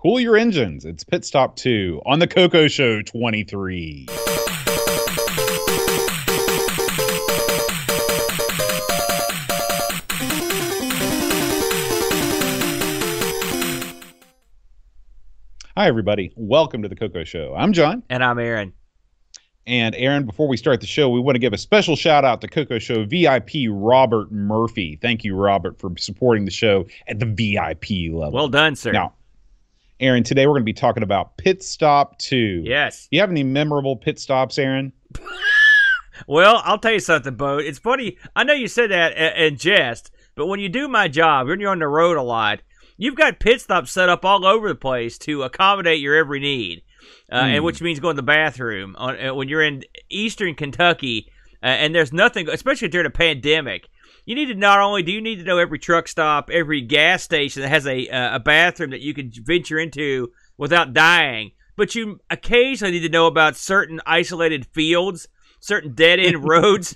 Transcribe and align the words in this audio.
Cool 0.00 0.20
your 0.20 0.36
engines. 0.36 0.84
It's 0.84 1.02
Pit 1.02 1.24
Stop 1.24 1.56
2 1.56 2.02
on 2.06 2.20
the 2.20 2.28
Coco 2.28 2.68
Show 2.68 3.02
23. 3.02 4.06
Hi, 15.76 15.88
everybody. 15.88 16.32
Welcome 16.36 16.82
to 16.82 16.88
the 16.88 16.94
Coco 16.94 17.24
Show. 17.24 17.56
I'm 17.56 17.72
John. 17.72 18.04
And 18.08 18.22
I'm 18.22 18.38
Aaron. 18.38 18.72
And 19.66 19.96
Aaron, 19.96 20.26
before 20.26 20.46
we 20.46 20.56
start 20.56 20.80
the 20.80 20.86
show, 20.86 21.10
we 21.10 21.18
want 21.18 21.34
to 21.34 21.40
give 21.40 21.52
a 21.52 21.58
special 21.58 21.96
shout 21.96 22.24
out 22.24 22.40
to 22.42 22.46
Coco 22.46 22.78
Show 22.78 23.04
VIP 23.04 23.66
Robert 23.68 24.30
Murphey. 24.30 24.96
Thank 25.02 25.24
you, 25.24 25.34
Robert, 25.34 25.76
for 25.80 25.90
supporting 25.98 26.44
the 26.44 26.52
show 26.52 26.86
at 27.08 27.18
the 27.18 27.26
VIP 27.26 28.14
level. 28.14 28.30
Well 28.30 28.48
done, 28.48 28.76
sir. 28.76 28.92
Now, 28.92 29.14
Aaron, 30.00 30.22
today 30.22 30.46
we're 30.46 30.52
going 30.52 30.62
to 30.62 30.64
be 30.64 30.72
talking 30.72 31.02
about 31.02 31.36
Pit 31.38 31.60
Stop 31.60 32.18
2. 32.18 32.62
Yes. 32.64 33.08
You 33.10 33.18
have 33.18 33.30
any 33.30 33.42
memorable 33.42 33.96
pit 33.96 34.20
stops, 34.20 34.56
Aaron? 34.56 34.92
well, 36.28 36.62
I'll 36.64 36.78
tell 36.78 36.92
you 36.92 37.00
something, 37.00 37.34
Bo. 37.34 37.58
It's 37.58 37.80
funny. 37.80 38.16
I 38.36 38.44
know 38.44 38.52
you 38.52 38.68
said 38.68 38.92
that 38.92 39.16
in 39.36 39.56
jest, 39.56 40.12
but 40.36 40.46
when 40.46 40.60
you 40.60 40.68
do 40.68 40.86
my 40.86 41.08
job, 41.08 41.48
when 41.48 41.58
you're 41.58 41.72
on 41.72 41.80
the 41.80 41.88
road 41.88 42.16
a 42.16 42.22
lot, 42.22 42.60
you've 42.96 43.16
got 43.16 43.40
pit 43.40 43.60
stops 43.60 43.90
set 43.90 44.08
up 44.08 44.24
all 44.24 44.46
over 44.46 44.68
the 44.68 44.76
place 44.76 45.18
to 45.18 45.42
accommodate 45.42 46.00
your 46.00 46.14
every 46.14 46.38
need, 46.38 46.84
uh, 47.32 47.42
mm. 47.42 47.56
and 47.56 47.64
which 47.64 47.82
means 47.82 47.98
going 47.98 48.14
to 48.14 48.22
the 48.22 48.26
bathroom 48.26 48.94
on, 48.98 49.18
uh, 49.18 49.34
when 49.34 49.48
you're 49.48 49.62
in 49.62 49.82
eastern 50.08 50.54
Kentucky, 50.54 51.28
uh, 51.60 51.66
and 51.66 51.92
there's 51.92 52.12
nothing, 52.12 52.48
especially 52.48 52.86
during 52.86 53.06
a 53.06 53.10
pandemic. 53.10 53.88
You 54.28 54.34
need 54.34 54.48
to 54.48 54.54
not 54.54 54.78
only 54.78 55.02
do 55.02 55.10
you 55.10 55.22
need 55.22 55.36
to 55.36 55.42
know 55.42 55.56
every 55.56 55.78
truck 55.78 56.06
stop, 56.06 56.50
every 56.50 56.82
gas 56.82 57.22
station 57.22 57.62
that 57.62 57.70
has 57.70 57.86
a 57.86 58.06
uh, 58.10 58.36
a 58.36 58.38
bathroom 58.38 58.90
that 58.90 59.00
you 59.00 59.14
can 59.14 59.32
venture 59.34 59.78
into 59.78 60.30
without 60.58 60.92
dying, 60.92 61.52
but 61.76 61.94
you 61.94 62.20
occasionally 62.28 62.92
need 62.92 63.06
to 63.06 63.08
know 63.08 63.26
about 63.26 63.56
certain 63.56 64.02
isolated 64.04 64.66
fields, 64.66 65.28
certain 65.60 65.94
dead 65.94 66.20
end 66.20 66.44
roads. 66.46 66.94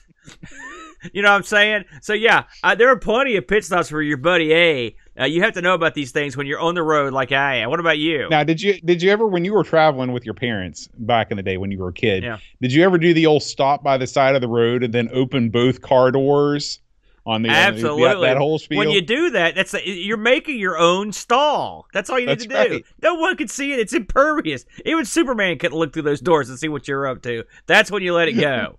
you 1.14 1.22
know 1.22 1.30
what 1.30 1.36
I'm 1.36 1.42
saying? 1.44 1.84
So 2.02 2.12
yeah, 2.12 2.44
uh, 2.62 2.74
there 2.74 2.90
are 2.90 2.98
plenty 2.98 3.36
of 3.36 3.48
pit 3.48 3.64
stops 3.64 3.88
for 3.88 4.02
your 4.02 4.18
buddy 4.18 4.52
A 4.52 4.96
uh, 5.20 5.24
you 5.24 5.42
have 5.42 5.52
to 5.52 5.60
know 5.60 5.74
about 5.74 5.94
these 5.94 6.10
things 6.10 6.36
when 6.36 6.46
you're 6.46 6.60
on 6.60 6.74
the 6.74 6.82
road, 6.82 7.12
like 7.12 7.32
I 7.32 7.56
am. 7.56 7.70
What 7.70 7.80
about 7.80 7.98
you? 7.98 8.28
Now, 8.30 8.44
did 8.44 8.62
you 8.62 8.80
did 8.80 9.02
you 9.02 9.10
ever, 9.10 9.26
when 9.26 9.44
you 9.44 9.52
were 9.52 9.64
traveling 9.64 10.12
with 10.12 10.24
your 10.24 10.34
parents 10.34 10.88
back 10.98 11.30
in 11.30 11.36
the 11.36 11.42
day 11.42 11.58
when 11.58 11.70
you 11.70 11.78
were 11.78 11.88
a 11.88 11.92
kid, 11.92 12.22
yeah. 12.22 12.38
did 12.62 12.72
you 12.72 12.82
ever 12.82 12.96
do 12.96 13.12
the 13.12 13.26
old 13.26 13.42
stop 13.42 13.82
by 13.82 13.98
the 13.98 14.06
side 14.06 14.34
of 14.34 14.40
the 14.40 14.48
road 14.48 14.82
and 14.82 14.94
then 14.94 15.10
open 15.12 15.50
both 15.50 15.82
car 15.82 16.10
doors 16.10 16.78
on 17.24 17.42
the 17.42 17.50
absolutely 17.50 18.04
on 18.04 18.16
the, 18.16 18.20
that, 18.20 18.34
that 18.34 18.38
whole 18.38 18.58
spiel? 18.58 18.78
When 18.78 18.90
you 18.90 19.00
do 19.00 19.30
that, 19.30 19.54
that's 19.54 19.74
a, 19.74 19.88
you're 19.88 20.16
making 20.16 20.58
your 20.58 20.78
own 20.78 21.12
stall. 21.12 21.86
That's 21.92 22.10
all 22.10 22.18
you 22.18 22.26
need 22.26 22.40
that's 22.40 22.68
to 22.70 22.78
do. 22.78 22.84
No 23.02 23.14
one 23.14 23.36
can 23.36 23.48
see 23.48 23.72
it. 23.72 23.78
It's 23.78 23.92
impervious. 23.92 24.64
Even 24.84 25.04
Superman 25.04 25.58
couldn't 25.58 25.78
look 25.78 25.92
through 25.92 26.02
those 26.02 26.20
doors 26.20 26.48
and 26.48 26.58
see 26.58 26.68
what 26.68 26.88
you're 26.88 27.06
up 27.06 27.22
to. 27.22 27.44
That's 27.66 27.90
when 27.90 28.02
you 28.02 28.14
let 28.14 28.28
it 28.28 28.32
go. 28.32 28.76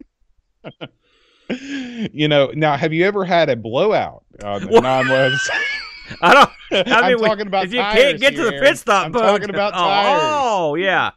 you 2.12 2.28
know, 2.28 2.52
now 2.54 2.78
have 2.78 2.94
you 2.94 3.06
ever 3.06 3.26
had 3.26 3.50
a 3.50 3.56
blowout 3.56 4.24
on 4.44 4.66
the 4.66 4.82
non-webs? 4.82 5.50
I 6.22 6.34
don't. 6.34 6.50
I 6.88 7.02
mean, 7.02 7.12
am 7.14 7.20
talking 7.20 7.48
about 7.48 7.66
if 7.66 7.74
you 7.74 7.80
can't 7.80 8.20
get 8.20 8.34
here, 8.34 8.44
to 8.44 8.52
the 8.52 8.62
pit 8.62 8.78
stop, 8.78 9.06
I'm 9.06 9.14
talking 9.14 9.50
about 9.50 9.74
tires. 9.74 10.22
Oh, 10.22 10.76
yeah. 10.76 11.12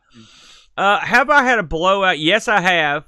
Uh, 0.77 1.00
have 1.00 1.30
I 1.30 1.42
had 1.42 1.58
a 1.58 1.62
blowout? 1.62 2.18
Yes, 2.18 2.48
I 2.48 2.61
have. 2.61 3.05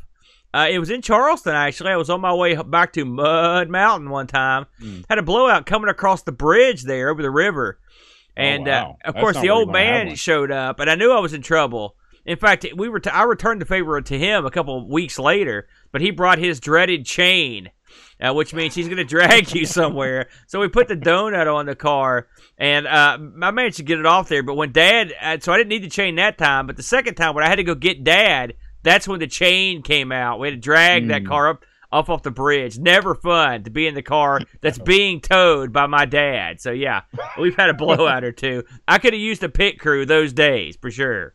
Uh, 0.52 0.68
it 0.70 0.78
was 0.78 0.90
in 0.90 1.02
Charleston 1.02 1.54
actually. 1.54 1.90
I 1.90 1.96
was 1.96 2.10
on 2.10 2.20
my 2.20 2.34
way 2.34 2.56
back 2.56 2.92
to 2.94 3.04
Mud 3.04 3.68
Mountain 3.68 4.10
one 4.10 4.26
time. 4.26 4.66
Mm. 4.80 5.04
Had 5.08 5.18
a 5.18 5.22
blowout 5.22 5.66
coming 5.66 5.90
across 5.90 6.22
the 6.22 6.32
bridge 6.32 6.84
there 6.84 7.10
over 7.10 7.22
the 7.22 7.30
river, 7.30 7.78
oh, 7.80 8.32
and 8.36 8.66
oh, 8.66 8.70
wow. 8.70 8.96
uh, 9.04 9.08
of 9.08 9.14
That's 9.14 9.22
course 9.22 9.40
the 9.40 9.50
old 9.50 9.70
man 9.70 10.14
showed 10.14 10.50
up, 10.50 10.80
and 10.80 10.90
I 10.90 10.94
knew 10.94 11.12
I 11.12 11.20
was 11.20 11.34
in 11.34 11.42
trouble. 11.42 11.96
In 12.24 12.36
fact, 12.36 12.66
we 12.76 12.88
were. 12.88 13.00
T- 13.00 13.10
I 13.10 13.22
returned 13.24 13.60
the 13.60 13.66
favor 13.66 14.00
to 14.00 14.18
him 14.18 14.44
a 14.44 14.50
couple 14.50 14.78
of 14.78 14.86
weeks 14.86 15.18
later, 15.18 15.68
but 15.92 16.00
he 16.00 16.10
brought 16.10 16.38
his 16.38 16.60
dreaded 16.60 17.06
chain 17.06 17.70
uh, 18.20 18.32
which 18.32 18.54
means 18.54 18.74
he's 18.74 18.86
going 18.86 18.96
to 18.98 19.04
drag 19.04 19.54
you 19.54 19.66
somewhere. 19.66 20.28
So 20.46 20.60
we 20.60 20.68
put 20.68 20.88
the 20.88 20.96
donut 20.96 21.52
on 21.52 21.66
the 21.66 21.76
car, 21.76 22.28
and 22.56 22.86
uh, 22.86 23.18
I 23.42 23.50
managed 23.50 23.78
to 23.78 23.82
get 23.82 23.98
it 23.98 24.06
off 24.06 24.28
there. 24.28 24.42
But 24.42 24.54
when 24.54 24.72
Dad, 24.72 25.14
uh, 25.20 25.38
so 25.40 25.52
I 25.52 25.56
didn't 25.56 25.68
need 25.68 25.84
the 25.84 25.88
chain 25.88 26.16
that 26.16 26.38
time. 26.38 26.66
But 26.66 26.76
the 26.76 26.82
second 26.82 27.14
time 27.14 27.34
when 27.34 27.44
I 27.44 27.48
had 27.48 27.56
to 27.56 27.64
go 27.64 27.74
get 27.74 28.04
Dad, 28.04 28.54
that's 28.82 29.08
when 29.08 29.20
the 29.20 29.26
chain 29.26 29.82
came 29.82 30.12
out. 30.12 30.40
We 30.40 30.48
had 30.48 30.54
to 30.54 30.60
drag 30.60 31.04
mm. 31.04 31.08
that 31.08 31.22
hmm. 31.22 31.28
car 31.28 31.50
up 31.50 31.64
off 31.90 32.08
off 32.10 32.22
the 32.22 32.30
bridge. 32.30 32.78
Never 32.78 33.14
fun 33.14 33.64
to 33.64 33.70
be 33.70 33.86
in 33.86 33.94
the 33.94 34.02
car 34.02 34.40
that's 34.60 34.78
being 34.78 35.20
towed 35.20 35.72
by 35.72 35.86
my 35.86 36.04
dad. 36.04 36.60
So 36.60 36.70
yeah, 36.70 37.02
we've 37.38 37.56
had 37.56 37.70
a 37.70 37.74
blowout 37.74 38.24
or 38.24 38.32
two. 38.32 38.64
I 38.86 38.98
could 38.98 39.12
have 39.12 39.22
used 39.22 39.42
a 39.42 39.48
pit 39.48 39.78
crew 39.78 40.04
those 40.04 40.32
days 40.32 40.76
for 40.80 40.90
sure. 40.90 41.34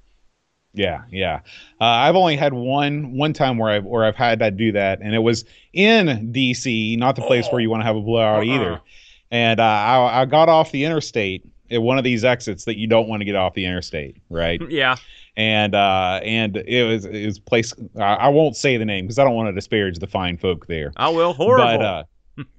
Yeah, 0.76 1.03
yeah. 1.12 1.42
Uh, 1.80 1.86
I've 1.86 2.16
only 2.16 2.36
had 2.36 2.53
one 2.53 3.16
one 3.16 3.34
time 3.34 3.58
where 3.58 3.70
I've 3.70 3.86
where 3.86 4.03
I've 4.03 4.16
had 4.16 4.40
to 4.40 4.50
do 4.50 4.72
that, 4.72 5.02
and 5.02 5.14
it 5.14 5.20
was 5.20 5.46
in 5.72 6.32
D.C., 6.32 6.96
not 6.96 7.16
the 7.16 7.22
place 7.22 7.48
where 7.52 7.62
you 7.62 7.70
want 7.70 7.82
to 7.82 7.86
have 7.86 7.96
a 7.96 8.02
blowout 8.02 8.40
uh-uh. 8.40 8.56
either. 8.56 8.82
And 9.30 9.59
uh, 9.59 9.64
I, 9.64 10.22
I 10.22 10.26
got 10.26 10.50
off 10.50 10.72
the 10.72 10.86
interstate 10.86 11.44
at 11.73 11.81
one 11.81 11.97
of 11.97 12.03
these 12.03 12.23
exits 12.23 12.66
that 12.66 12.78
you 12.78 12.88
don't 12.88 13.07
want 13.07 13.22
to 13.22 13.25
get 13.25 13.35
off 13.35 13.53
the 13.53 13.66
interstate, 13.66 14.17
right? 14.29 14.61
Yeah. 14.69 14.95
And 15.35 15.73
uh, 15.73 16.19
and 16.23 16.57
it 16.57 16.84
was 16.84 17.06
it 17.06 17.25
was 17.25 17.39
place. 17.39 17.73
I, 17.97 18.13
I 18.13 18.28
won't 18.28 18.56
say 18.56 18.78
the 18.78 18.85
name 18.85 19.06
because 19.06 19.17
I 19.17 19.23
don't 19.23 19.34
want 19.34 19.47
to 19.47 19.51
disparage 19.51 19.97
the 19.97 20.06
fine 20.06 20.38
folk 20.38 20.67
there. 20.67 20.94
I 20.95 21.09
will. 21.09 21.34
Horrible. 21.34 22.06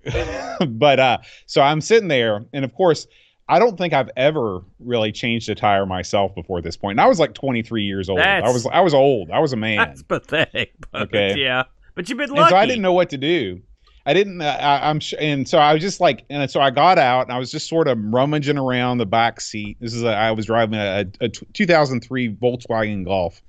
But 0.08 0.18
uh, 0.60 0.66
but 0.66 0.98
uh, 0.98 1.18
so 1.46 1.62
I'm 1.62 1.80
sitting 1.80 2.08
there, 2.08 2.44
and 2.52 2.64
of 2.64 2.74
course 2.74 3.06
I 3.48 3.58
don't 3.58 3.76
think 3.76 3.92
I've 3.92 4.10
ever 4.16 4.62
really 4.78 5.12
changed 5.12 5.48
a 5.50 5.54
tire 5.54 5.86
myself 5.86 6.34
before 6.34 6.62
this 6.62 6.76
point. 6.76 6.94
And 6.94 7.00
I 7.00 7.06
was 7.06 7.20
like 7.20 7.34
23 7.34 7.82
years 7.82 8.08
old. 8.08 8.20
That's, 8.20 8.46
I 8.46 8.52
was 8.52 8.66
I 8.66 8.80
was 8.80 8.94
old. 8.94 9.30
I 9.30 9.38
was 9.38 9.52
a 9.52 9.56
man. 9.56 9.76
That's 9.76 10.02
pathetic. 10.02 10.72
okay. 10.94 11.36
Yeah. 11.36 11.64
But 11.94 12.08
you've 12.08 12.18
been 12.18 12.30
lucky. 12.30 12.42
And 12.42 12.50
so 12.50 12.56
I 12.56 12.66
didn't 12.66 12.82
know 12.82 12.92
what 12.92 13.10
to 13.10 13.18
do. 13.18 13.60
I 14.06 14.12
didn't. 14.12 14.40
Uh, 14.40 14.56
I, 14.60 14.90
am 14.90 15.00
sh- 15.00 15.14
and 15.18 15.48
so 15.48 15.58
I 15.58 15.72
was 15.72 15.82
just 15.82 16.00
like, 16.00 16.24
and 16.28 16.50
so 16.50 16.60
I 16.60 16.70
got 16.70 16.98
out 16.98 17.22
and 17.22 17.32
I 17.32 17.38
was 17.38 17.50
just 17.50 17.68
sort 17.68 17.88
of 17.88 17.98
rummaging 17.98 18.58
around 18.58 18.98
the 18.98 19.06
back 19.06 19.40
seat. 19.40 19.78
This 19.80 19.94
is 19.94 20.02
a, 20.02 20.14
I 20.14 20.30
was 20.32 20.46
driving 20.46 20.78
a, 20.78 21.06
a 21.20 21.28
2003 21.28 22.34
Volkswagen 22.36 23.04
Golf, 23.04 23.42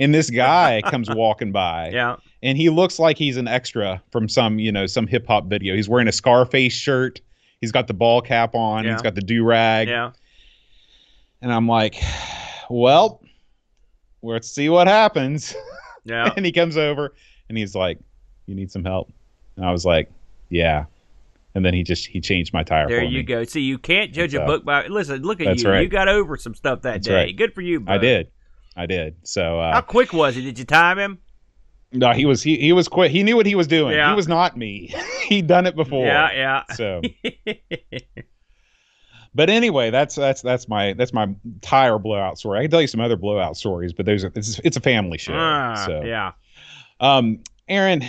and 0.00 0.14
this 0.14 0.30
guy 0.30 0.80
comes 0.90 1.10
walking 1.10 1.52
by. 1.52 1.90
Yeah. 1.90 2.16
And 2.42 2.56
he 2.56 2.70
looks 2.70 2.98
like 2.98 3.18
he's 3.18 3.36
an 3.36 3.48
extra 3.48 4.02
from 4.10 4.28
some 4.28 4.58
you 4.58 4.72
know 4.72 4.86
some 4.86 5.06
hip 5.06 5.26
hop 5.26 5.46
video. 5.46 5.74
He's 5.74 5.88
wearing 5.88 6.08
a 6.08 6.12
Scarface 6.12 6.72
shirt 6.72 7.20
He's 7.60 7.72
got 7.72 7.86
the 7.86 7.94
ball 7.94 8.20
cap 8.20 8.54
on. 8.54 8.84
Yeah. 8.84 8.92
He's 8.92 9.02
got 9.02 9.14
the 9.14 9.20
do 9.20 9.44
rag. 9.44 9.88
Yeah. 9.88 10.12
And 11.42 11.52
I'm 11.52 11.68
like, 11.68 12.02
well, 12.70 13.22
let's 14.22 14.50
see 14.50 14.68
what 14.68 14.86
happens. 14.86 15.54
Yeah. 16.04 16.32
and 16.36 16.46
he 16.46 16.52
comes 16.52 16.76
over 16.76 17.14
and 17.48 17.58
he's 17.58 17.74
like, 17.74 17.98
"You 18.46 18.54
need 18.54 18.70
some 18.70 18.84
help?" 18.84 19.12
And 19.58 19.66
I 19.66 19.72
was 19.72 19.84
like, 19.84 20.10
"Yeah." 20.48 20.86
And 21.54 21.64
then 21.64 21.74
he 21.74 21.82
just 21.82 22.06
he 22.06 22.20
changed 22.20 22.52
my 22.52 22.62
tire. 22.62 22.88
There 22.88 23.02
you 23.02 23.18
me. 23.18 23.22
go. 23.24 23.44
See, 23.44 23.60
you 23.60 23.78
can't 23.78 24.12
judge 24.12 24.32
a 24.34 24.46
book 24.46 24.64
by 24.64 24.86
listen. 24.86 25.22
Look 25.22 25.40
at 25.40 25.58
you. 25.58 25.70
Right. 25.70 25.82
You 25.82 25.88
got 25.88 26.08
over 26.08 26.36
some 26.36 26.54
stuff 26.54 26.82
that 26.82 26.92
That's 26.92 27.08
day. 27.08 27.14
Right. 27.14 27.36
Good 27.36 27.54
for 27.54 27.60
you. 27.60 27.80
Bud. 27.80 27.92
I 27.92 27.98
did. 27.98 28.30
I 28.76 28.86
did. 28.86 29.16
So 29.24 29.58
uh, 29.58 29.72
how 29.72 29.80
quick 29.80 30.12
was 30.12 30.36
he? 30.36 30.42
Did 30.42 30.58
you 30.58 30.64
time 30.64 30.98
him? 30.98 31.18
No, 31.90 32.12
he 32.12 32.26
was 32.26 32.42
he 32.42 32.56
he 32.58 32.72
was 32.72 32.86
quick. 32.86 33.10
He 33.10 33.22
knew 33.24 33.34
what 33.34 33.46
he 33.46 33.56
was 33.56 33.66
doing. 33.66 33.94
Yeah. 33.94 34.10
He 34.10 34.16
was 34.16 34.28
not 34.28 34.56
me. 34.56 34.94
He'd 35.22 35.48
done 35.48 35.66
it 35.66 35.74
before. 35.74 36.06
Yeah, 36.06 36.32
yeah. 36.32 36.74
So 36.74 37.02
But 39.34 39.50
anyway, 39.50 39.90
that's 39.90 40.14
that's 40.14 40.42
that's 40.42 40.68
my 40.68 40.94
that's 40.94 41.12
my 41.12 41.28
tire 41.60 41.98
blowout 41.98 42.38
story. 42.38 42.58
I 42.58 42.62
can 42.62 42.70
tell 42.70 42.80
you 42.80 42.86
some 42.86 43.00
other 43.00 43.16
blowout 43.16 43.56
stories, 43.56 43.92
but 43.92 44.06
there's 44.06 44.24
a, 44.24 44.32
it's, 44.34 44.58
it's 44.64 44.76
a 44.76 44.80
family 44.80 45.18
show. 45.18 45.34
Uh, 45.34 45.86
so 45.86 46.02
yeah. 46.02 46.32
Um, 47.00 47.40
Aaron, 47.68 48.04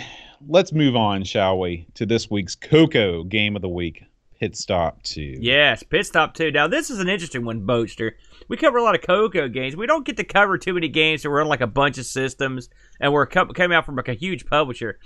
let's 0.46 0.72
move 0.72 0.96
on, 0.96 1.24
shall 1.24 1.58
we, 1.58 1.86
to 1.94 2.06
this 2.06 2.30
week's 2.30 2.54
Coco 2.54 3.24
game 3.24 3.56
of 3.56 3.62
the 3.62 3.68
week. 3.68 4.04
Pit 4.38 4.56
stop 4.56 5.02
two. 5.02 5.36
Yes, 5.38 5.82
pit 5.82 6.06
stop 6.06 6.32
two. 6.32 6.50
Now 6.50 6.66
this 6.66 6.88
is 6.88 6.98
an 6.98 7.10
interesting 7.10 7.44
one, 7.44 7.66
Boaster. 7.66 8.16
we 8.48 8.56
cover 8.56 8.78
a 8.78 8.82
lot 8.82 8.94
of 8.94 9.02
Coco 9.02 9.48
games. 9.48 9.76
We 9.76 9.86
don't 9.86 10.06
get 10.06 10.16
to 10.16 10.24
cover 10.24 10.56
too 10.56 10.72
many 10.72 10.88
games 10.88 11.22
that 11.22 11.30
we're 11.30 11.42
on 11.42 11.48
like 11.48 11.60
a 11.60 11.66
bunch 11.66 11.98
of 11.98 12.06
systems 12.06 12.70
and 12.98 13.12
we're 13.12 13.26
coming 13.26 13.76
out 13.76 13.84
from 13.84 13.96
like 13.96 14.08
a 14.08 14.14
huge 14.14 14.46
publisher. 14.46 14.98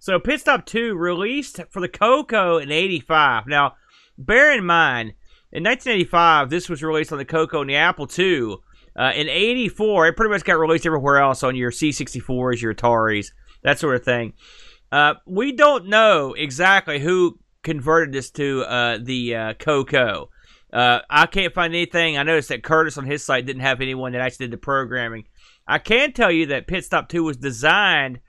So 0.00 0.18
Pit 0.18 0.40
Stop 0.40 0.66
2 0.66 0.94
released 0.94 1.60
for 1.70 1.80
the 1.80 1.88
Coco 1.88 2.58
in 2.58 2.72
85. 2.72 3.46
Now, 3.46 3.74
bear 4.18 4.52
in 4.52 4.64
mind, 4.64 5.14
in 5.52 5.62
1985, 5.62 6.50
this 6.50 6.68
was 6.68 6.82
released 6.82 7.12
on 7.12 7.18
the 7.18 7.24
Coco 7.24 7.60
and 7.60 7.70
the 7.70 7.76
Apple 7.76 8.08
II. 8.18 8.56
Uh, 8.96 9.12
in 9.14 9.28
84, 9.28 10.08
it 10.08 10.16
pretty 10.16 10.30
much 10.30 10.42
got 10.42 10.58
released 10.58 10.86
everywhere 10.86 11.18
else 11.18 11.44
on 11.44 11.54
your 11.54 11.70
C64s, 11.70 12.60
your 12.60 12.74
Ataris, 12.74 13.30
that 13.62 13.78
sort 13.78 13.94
of 13.94 14.04
thing. 14.04 14.32
Uh, 14.92 15.14
we 15.26 15.52
don't 15.52 15.86
know 15.86 16.34
exactly 16.34 16.98
who 16.98 17.38
converted 17.62 18.12
this 18.12 18.30
to 18.32 18.62
uh, 18.62 18.98
the 19.00 19.34
uh, 19.34 19.54
Coco. 19.54 20.30
Uh, 20.72 21.00
I 21.08 21.26
can't 21.26 21.54
find 21.54 21.74
anything. 21.74 22.16
I 22.16 22.22
noticed 22.22 22.48
that 22.48 22.62
Curtis 22.62 22.98
on 22.98 23.04
his 23.04 23.24
site 23.24 23.46
didn't 23.46 23.62
have 23.62 23.80
anyone 23.80 24.12
that 24.12 24.20
actually 24.20 24.46
did 24.46 24.52
the 24.52 24.58
programming. 24.58 25.24
I 25.66 25.78
can 25.78 26.12
tell 26.12 26.30
you 26.30 26.46
that 26.46 26.66
Pit 26.66 26.84
Stop 26.84 27.08
2 27.08 27.24
was 27.24 27.36
designed 27.36 28.20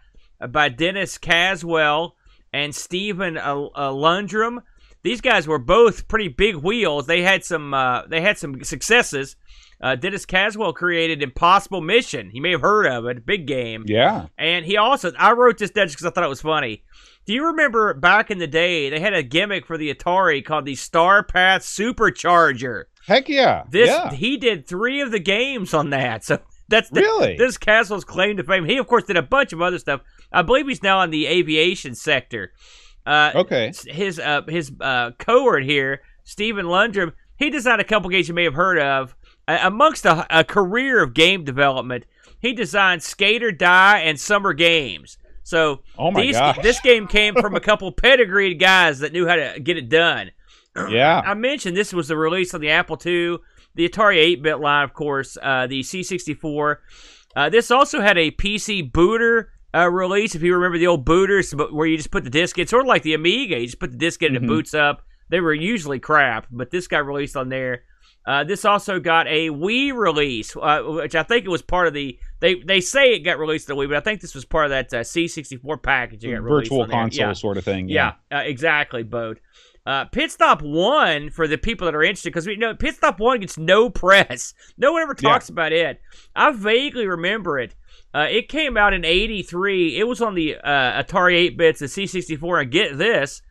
by 0.49 0.69
Dennis 0.69 1.17
Caswell 1.17 2.15
and 2.51 2.73
Stephen 2.73 3.35
Landrum. 3.35 4.61
These 5.03 5.21
guys 5.21 5.47
were 5.47 5.59
both 5.59 6.07
pretty 6.07 6.27
big 6.27 6.55
wheels. 6.57 7.07
They 7.07 7.23
had 7.23 7.43
some 7.43 7.73
uh, 7.73 8.05
they 8.07 8.21
had 8.21 8.37
some 8.37 8.63
successes. 8.63 9.35
Uh, 9.81 9.95
Dennis 9.95 10.25
Caswell 10.25 10.73
created 10.73 11.23
Impossible 11.23 11.81
Mission. 11.81 12.29
You 12.33 12.41
may 12.41 12.51
have 12.51 12.61
heard 12.61 12.85
of 12.85 13.05
it, 13.07 13.25
big 13.25 13.47
game. 13.47 13.83
Yeah. 13.87 14.27
And 14.37 14.63
he 14.65 14.77
also, 14.77 15.11
I 15.17 15.31
wrote 15.31 15.57
this 15.57 15.71
down 15.71 15.87
because 15.87 16.05
I 16.05 16.11
thought 16.11 16.23
it 16.23 16.29
was 16.29 16.41
funny. 16.41 16.83
Do 17.25 17.33
you 17.33 17.47
remember 17.47 17.93
back 17.95 18.29
in 18.29 18.37
the 18.37 18.47
day, 18.47 18.89
they 18.89 18.99
had 18.99 19.13
a 19.13 19.23
gimmick 19.23 19.65
for 19.65 19.77
the 19.77 19.93
Atari 19.93 20.43
called 20.45 20.65
the 20.65 20.73
Starpath 20.73 21.63
Supercharger? 21.63 22.85
Heck 23.07 23.27
yeah. 23.29 23.63
This 23.69 23.89
yeah. 23.89 24.11
he 24.11 24.37
did 24.37 24.67
three 24.67 25.01
of 25.01 25.11
the 25.11 25.19
games 25.19 25.73
on 25.73 25.89
that. 25.91 26.23
So 26.31 26.39
that's 26.69 26.89
the, 26.89 27.01
Really? 27.01 27.35
this 27.35 27.57
Caswell's 27.57 28.05
claim 28.05 28.37
to 28.37 28.43
fame. 28.43 28.63
He 28.63 28.77
of 28.77 28.87
course 28.87 29.03
did 29.03 29.17
a 29.17 29.21
bunch 29.21 29.51
of 29.51 29.61
other 29.61 29.77
stuff. 29.77 30.01
I 30.31 30.41
believe 30.41 30.67
he's 30.69 30.81
now 30.81 31.01
in 31.01 31.09
the 31.09 31.27
aviation 31.27 31.95
sector. 31.95 32.53
Uh, 33.05 33.31
Okay. 33.35 33.73
his 33.87 34.19
uh, 34.19 34.43
his 34.47 34.71
uh, 34.79 35.11
cohort 35.19 35.63
here, 35.65 36.01
Stephen 36.23 36.69
Landrum, 36.69 37.11
he 37.35 37.49
designed 37.49 37.81
a 37.81 37.83
couple 37.83 38.09
games 38.09 38.29
you 38.29 38.33
may 38.33 38.45
have 38.45 38.53
heard 38.53 38.79
of. 38.79 39.15
Amongst 39.47 40.05
a, 40.05 40.25
a 40.29 40.43
career 40.43 41.01
of 41.03 41.13
game 41.13 41.43
development, 41.43 42.05
he 42.39 42.53
designed 42.53 43.03
Skate 43.03 43.43
or 43.43 43.51
Die 43.51 43.99
and 43.99 44.19
Summer 44.19 44.53
Games. 44.53 45.17
So 45.43 45.81
Oh 45.97 46.11
my 46.11 46.21
these, 46.21 46.35
gosh. 46.37 46.59
this 46.61 46.79
game 46.79 47.07
came 47.07 47.35
from 47.35 47.55
a 47.55 47.59
couple 47.59 47.91
pedigreed 47.91 48.59
guys 48.59 48.99
that 48.99 49.11
knew 49.11 49.27
how 49.27 49.35
to 49.35 49.59
get 49.61 49.77
it 49.77 49.89
done. 49.89 50.31
Yeah. 50.89 51.19
I 51.25 51.33
mentioned 51.33 51.75
this 51.75 51.91
was 51.91 52.07
the 52.07 52.15
release 52.15 52.53
on 52.53 52.61
the 52.61 52.69
Apple 52.69 52.95
II, 53.05 53.39
the 53.75 53.89
Atari 53.89 54.37
8-bit 54.37 54.61
line, 54.61 54.85
of 54.85 54.93
course, 54.93 55.37
uh, 55.41 55.67
the 55.67 55.81
C64. 55.81 56.77
Uh, 57.35 57.49
this 57.49 57.71
also 57.71 57.99
had 57.99 58.17
a 58.17 58.31
PC 58.31 58.89
booter 58.89 59.51
uh, 59.75 59.89
release. 59.89 60.33
If 60.33 60.43
you 60.43 60.55
remember 60.55 60.77
the 60.77 60.87
old 60.87 61.03
booters, 61.03 61.53
but 61.53 61.73
where 61.73 61.87
you 61.87 61.97
just 61.97 62.09
put 62.11 62.23
the 62.23 62.29
disc 62.29 62.57
in, 62.57 62.67
sort 62.67 62.83
of 62.83 62.87
like 62.87 63.03
the 63.03 63.13
Amiga, 63.15 63.59
you 63.59 63.65
just 63.65 63.79
put 63.81 63.91
the 63.91 63.97
disc 63.97 64.23
in 64.23 64.33
and 64.33 64.37
it 64.37 64.43
Mhm. 64.43 64.47
boots 64.47 64.73
up. 64.73 65.01
They 65.27 65.41
were 65.41 65.53
usually 65.53 65.99
crap, 65.99 66.47
but 66.49 66.71
this 66.71 66.87
got 66.87 67.05
released 67.05 67.35
on 67.35 67.49
there. 67.49 67.83
Uh, 68.25 68.43
this 68.43 68.65
also 68.65 68.99
got 68.99 69.27
a 69.27 69.49
Wii 69.49 69.93
release, 69.95 70.55
uh, 70.55 70.81
which 70.83 71.15
I 71.15 71.23
think 71.23 71.45
it 71.45 71.49
was 71.49 71.61
part 71.63 71.87
of 71.87 71.93
the. 71.93 72.19
They 72.39 72.55
they 72.55 72.79
say 72.79 73.13
it 73.13 73.19
got 73.19 73.39
released 73.39 73.67
the 73.67 73.75
Wii, 73.75 73.87
but 73.87 73.97
I 73.97 74.01
think 74.01 74.21
this 74.21 74.35
was 74.35 74.45
part 74.45 74.65
of 74.65 74.69
that 74.71 74.93
uh, 74.93 74.99
C64 75.01 75.81
package. 75.81 76.21
that 76.21 76.31
got 76.31 76.43
released 76.43 76.69
Virtual 76.71 76.87
console 76.87 77.27
Yeah. 77.27 77.33
sort 77.33 77.57
of 77.57 77.63
thing. 77.63 77.89
Yeah, 77.89 78.13
uh, 78.31 78.37
exactly, 78.45 79.01
Bode. 79.03 79.39
Uh, 79.83 80.05
Pit 80.05 80.29
Stop 80.29 80.61
One 80.61 81.31
for 81.31 81.47
the 81.47 81.57
people 81.57 81.85
that 81.85 81.95
are 81.95 82.03
interested, 82.03 82.29
because 82.29 82.45
we 82.45 82.55
know 82.55 82.75
Pit 82.75 82.93
Stop 82.95 83.19
One 83.19 83.39
gets 83.39 83.57
no 83.57 83.89
press. 84.03 84.53
No 84.77 84.91
one 84.93 85.01
ever 85.01 85.15
talks 85.15 85.49
about 85.49 85.71
it. 85.73 85.99
I 86.35 86.51
vaguely 86.51 87.07
remember 87.07 87.57
it. 87.57 87.73
Uh, 88.13 88.27
it 88.29 88.49
came 88.49 88.77
out 88.77 88.93
in 88.93 89.03
'83. 89.03 89.97
It 89.97 90.03
was 90.07 90.21
on 90.21 90.35
the 90.35 90.57
uh, 90.57 91.01
Atari 91.03 91.35
8 91.37 91.57
bits, 91.57 91.79
the 91.79 91.87
C64, 91.87 92.61
and 92.61 92.71
get 92.71 92.97
this. 92.99 93.41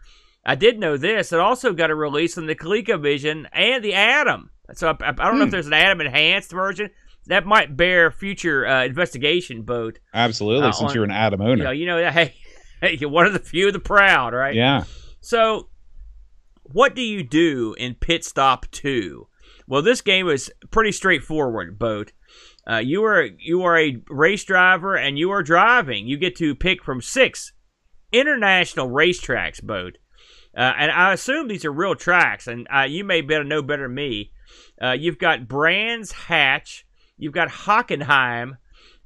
I 0.47 0.55
did 0.55 0.79
know 0.79 0.97
this. 0.97 1.33
It 1.33 1.41
also 1.41 1.73
got 1.73 1.91
a 1.91 1.95
release 1.95 2.39
on 2.39 2.47
the 2.47 2.55
ColecoVision 2.55 3.47
and 3.53 3.85
the 3.85 3.95
Adam. 3.95 4.51
So 4.75 4.89
I, 5.01 5.09
I 5.09 5.13
don't 5.13 5.39
know 5.39 5.43
if 5.45 5.49
Hmm. 5.49 5.51
there's 5.51 5.67
an 5.67 5.73
Adam 5.73 6.01
enhanced 6.01 6.51
version. 6.53 6.91
That 7.27 7.45
might 7.47 7.77
bear 7.77 8.11
future 8.11 8.67
uh, 8.67 8.85
investigation, 8.85 9.63
Boat. 9.63 9.99
Absolutely. 10.15 10.69
Uh, 10.69 10.73
since 10.73 10.91
on- 10.91 10.95
you're 10.95 11.05
an 11.05 11.11
You 11.11 11.47
owner. 11.47 11.65
know, 11.65 11.71
you 11.71 11.87
know, 11.87 12.11
hey, 12.11 12.35
hey, 12.81 12.97
you're 12.99 13.11
one 13.11 13.27
of 13.27 13.33
the 13.33 13.39
few 13.39 13.67
of 13.69 13.73
the 13.73 13.79
proud, 13.81 14.33
right? 14.33 14.55
yeah. 14.55 14.85
So, 15.21 15.69
what 16.63 16.95
do 16.95 17.03
you 17.03 17.23
do 17.23 17.75
in 17.79 17.95
Pit 17.95 18.25
Stop 18.25 18.67
2? 18.71 19.27
Well, 19.67 19.83
this 19.83 20.01
game 20.01 20.29
is 20.29 20.51
pretty 20.71 20.93
straightforward, 20.93 21.79
Boat. 21.79 22.13
Uh, 22.69 22.79
you 22.79 23.05
are 23.05 23.23
you 23.39 23.63
are 23.63 23.79
a 23.79 24.03
race 24.09 24.45
driver 24.45 24.95
and 24.97 25.19
you 25.19 25.31
are 25.31 25.43
driving. 25.43 26.07
You 26.07 26.17
get 26.17 26.37
to 26.37 26.55
pick 26.55 26.83
from 26.85 27.01
six 27.01 27.53
international 28.13 28.89
racetracks, 28.89 29.63
Boat. 29.63 29.99
Uh, 30.57 30.73
and 30.79 30.91
I 30.91 31.13
assume 31.13 31.47
these 31.49 31.65
are 31.65 31.73
real 31.73 31.95
tracks, 31.95 32.47
and 32.49 32.67
uh, 32.75 32.83
you 32.83 33.05
may 33.05 33.21
better 33.21 33.45
know 33.45 33.63
better 33.63 33.85
than 33.85 33.95
me. 33.95 34.33
Uh, 34.81 34.93
you've 34.93 35.19
got 35.19 35.47
Brands 35.47 36.13
Hatch, 36.13 36.87
you've 37.19 37.35
got 37.35 37.49
Hockenheim, 37.49 38.57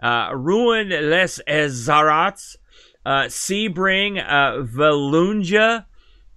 uh, 0.03 0.31
Rouen-les-Essarts, 0.33 2.57
uh, 3.05 3.25
Sebring, 3.25 4.19
uh, 4.19 4.63
Vallelunga, 4.65 5.85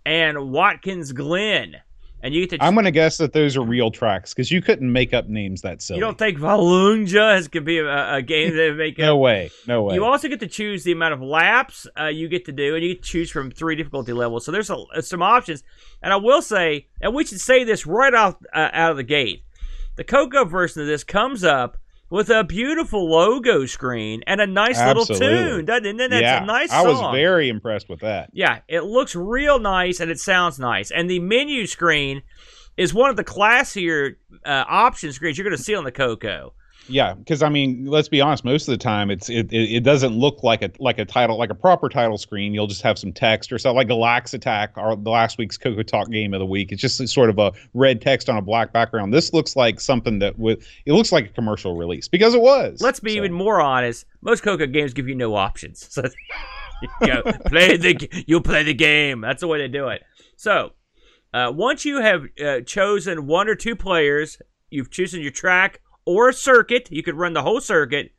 and 0.05 0.51
Watkins 0.51 1.11
Glen. 1.11 1.77
And 2.23 2.33
you 2.33 2.47
get 2.47 2.57
to 2.57 2.65
I'm 2.65 2.73
going 2.73 2.85
to 2.85 2.91
guess 2.91 3.17
that 3.17 3.33
those 3.33 3.55
are 3.55 3.61
real 3.61 3.91
tracks 3.91 4.33
because 4.33 4.51
you 4.51 4.61
couldn't 4.61 4.91
make 4.91 5.13
up 5.13 5.27
names 5.27 5.61
that 5.61 5.81
silly. 5.81 5.99
you 5.99 6.05
don't 6.05 6.17
think 6.17 6.39
Vallelunga 6.39 7.37
is 7.37 7.47
going 7.47 7.63
to 7.63 7.65
be 7.65 7.77
a, 7.77 8.15
a 8.15 8.21
game 8.21 8.55
that 8.55 8.75
make 8.75 8.97
no 8.97 9.15
up? 9.15 9.21
way. 9.21 9.51
No 9.67 9.83
way. 9.83 9.95
You 9.95 10.03
also 10.03 10.27
get 10.27 10.39
to 10.39 10.47
choose 10.47 10.83
the 10.83 10.91
amount 10.91 11.13
of 11.13 11.21
laps 11.21 11.85
uh, 11.99 12.05
you 12.05 12.27
get 12.27 12.45
to 12.45 12.51
do, 12.51 12.73
and 12.73 12.83
you 12.83 12.95
get 12.95 13.03
to 13.03 13.09
choose 13.09 13.29
from 13.29 13.51
three 13.51 13.75
difficulty 13.75 14.13
levels. 14.13 14.45
So 14.45 14.51
there's 14.51 14.69
a, 14.69 14.77
uh, 14.77 15.01
some 15.01 15.21
options. 15.21 15.63
And 16.01 16.11
I 16.11 16.15
will 16.15 16.41
say, 16.41 16.87
and 17.01 17.13
we 17.13 17.23
should 17.23 17.39
say 17.39 17.63
this 17.63 17.85
right 17.85 18.13
off 18.13 18.35
uh, 18.53 18.69
out 18.73 18.91
of 18.91 18.97
the 18.97 19.03
gate, 19.03 19.43
the 19.95 20.03
Coco 20.03 20.45
version 20.45 20.81
of 20.81 20.87
this 20.87 21.03
comes 21.03 21.43
up 21.43 21.77
with 22.09 22.29
a 22.29 22.43
beautiful 22.43 23.09
logo 23.09 23.65
screen 23.65 24.23
and 24.27 24.39
a 24.39 24.47
nice 24.47 24.79
little 24.79 25.05
tune, 25.05 25.65
doesn't? 25.65 25.85
And 25.85 25.99
then 25.99 26.09
that's 26.09 26.21
yeah. 26.21 26.43
a 26.43 26.45
nice 26.45 26.69
song. 26.69 26.85
I 26.85 26.89
was 26.89 27.15
very 27.15 27.49
impressed 27.49 27.89
with 27.89 27.99
that. 27.99 28.29
Yeah, 28.33 28.59
it 28.67 28.81
looks 28.81 29.15
real 29.15 29.59
nice 29.59 29.99
and 29.99 30.09
it 30.09 30.19
sounds 30.19 30.57
nice. 30.59 30.91
And 30.91 31.09
the 31.09 31.19
menu 31.19 31.67
screen 31.67 32.23
is 32.77 32.93
one 32.93 33.09
of 33.09 33.15
the 33.15 33.23
classier 33.23 34.15
uh, 34.45 34.63
option 34.67 35.11
screens 35.11 35.37
you're 35.37 35.45
going 35.45 35.57
to 35.57 35.63
see 35.63 35.75
on 35.75 35.83
the 35.83 35.91
Coco. 35.91 36.53
Yeah, 36.89 37.13
because 37.13 37.43
I 37.43 37.49
mean, 37.49 37.85
let's 37.85 38.07
be 38.07 38.21
honest. 38.21 38.45
Most 38.45 38.67
of 38.67 38.71
the 38.71 38.77
time, 38.77 39.09
it's 39.11 39.29
it, 39.29 39.51
it, 39.51 39.75
it 39.75 39.83
doesn't 39.83 40.13
look 40.13 40.43
like 40.43 40.61
a 40.61 40.71
like 40.79 40.99
a 40.99 41.05
title 41.05 41.37
like 41.37 41.49
a 41.49 41.55
proper 41.55 41.89
title 41.89 42.17
screen. 42.17 42.53
You'll 42.53 42.67
just 42.67 42.81
have 42.81 42.97
some 42.97 43.11
text 43.11 43.51
or 43.51 43.59
something 43.59 43.75
like 43.75 43.87
Galax 43.87 44.33
Attack 44.33 44.73
or 44.77 44.95
the 44.95 45.09
last 45.09 45.37
week's 45.37 45.57
Coco 45.57 45.83
Talk 45.83 46.09
game 46.09 46.33
of 46.33 46.39
the 46.39 46.45
week. 46.45 46.71
It's 46.71 46.81
just 46.81 47.05
sort 47.09 47.29
of 47.29 47.39
a 47.39 47.51
red 47.73 48.01
text 48.01 48.29
on 48.29 48.37
a 48.37 48.41
black 48.41 48.71
background. 48.71 49.13
This 49.13 49.33
looks 49.33 49.55
like 49.55 49.79
something 49.79 50.19
that 50.19 50.37
would 50.39 50.63
it 50.85 50.93
looks 50.93 51.11
like 51.11 51.25
a 51.25 51.33
commercial 51.33 51.75
release 51.75 52.07
because 52.07 52.33
it 52.33 52.41
was. 52.41 52.81
Let's 52.81 52.99
be 52.99 53.11
So, 53.11 53.17
even 53.17 53.33
more 53.33 53.61
honest. 53.61 54.05
Most 54.21 54.43
Coco 54.43 54.65
games 54.65 54.93
give 54.93 55.07
you 55.07 55.15
no 55.15 55.35
options. 55.35 55.87
So 55.97 56.03
you 57.01 57.07
go, 57.07 57.23
play 57.47 57.75
the 57.75 58.23
you 58.27 58.39
play 58.39 58.61
the 58.61 58.73
game. 58.73 59.21
That's 59.21 59.41
the 59.41 59.47
way 59.47 59.57
they 59.57 59.67
do 59.67 59.87
it. 59.87 60.03
So 60.35 60.73
uh, 61.33 61.51
once 61.53 61.85
you 61.85 62.01
have 62.01 62.25
uh, 62.43 62.61
chosen 62.61 63.25
one 63.25 63.47
or 63.47 63.55
two 63.55 63.75
players, 63.75 64.37
you've 64.69 64.91
chosen 64.91 65.21
your 65.21 65.31
track 65.31 65.81
or 66.07 66.29
a 66.29 66.33
circuit. 66.33 66.87
You 66.89 67.03
could 67.03 67.15
run 67.15 67.33
the 67.33 67.43
whole 67.43 67.61
circuit, 67.61 68.11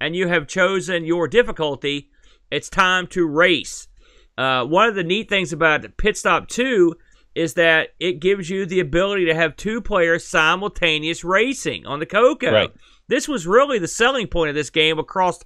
and 0.00 0.14
you 0.14 0.28
have 0.28 0.46
chosen 0.46 1.06
your 1.06 1.28
difficulty. 1.28 2.10
It's 2.50 2.68
time 2.68 3.06
to 3.08 3.26
race. 3.26 3.88
Uh, 4.36 4.64
one 4.64 4.88
of 4.88 4.94
the 4.94 5.04
neat 5.04 5.28
things 5.28 5.52
about 5.52 5.96
Pit 5.96 6.16
Stop 6.16 6.48
2 6.48 6.94
is 7.34 7.54
that 7.54 7.90
it 8.00 8.20
gives 8.20 8.50
you 8.50 8.66
the 8.66 8.80
ability 8.80 9.24
to 9.26 9.34
have 9.34 9.56
two 9.56 9.80
players 9.80 10.26
simultaneous 10.26 11.24
racing 11.24 11.86
on 11.86 12.00
the 12.00 12.06
Coco. 12.06 12.52
Right. 12.52 12.72
This 13.06 13.28
was 13.28 13.46
really 13.46 13.78
the 13.78 13.88
selling 13.88 14.26
point 14.26 14.50
of 14.50 14.54
this 14.54 14.70
game 14.70 14.98
across 14.98 15.40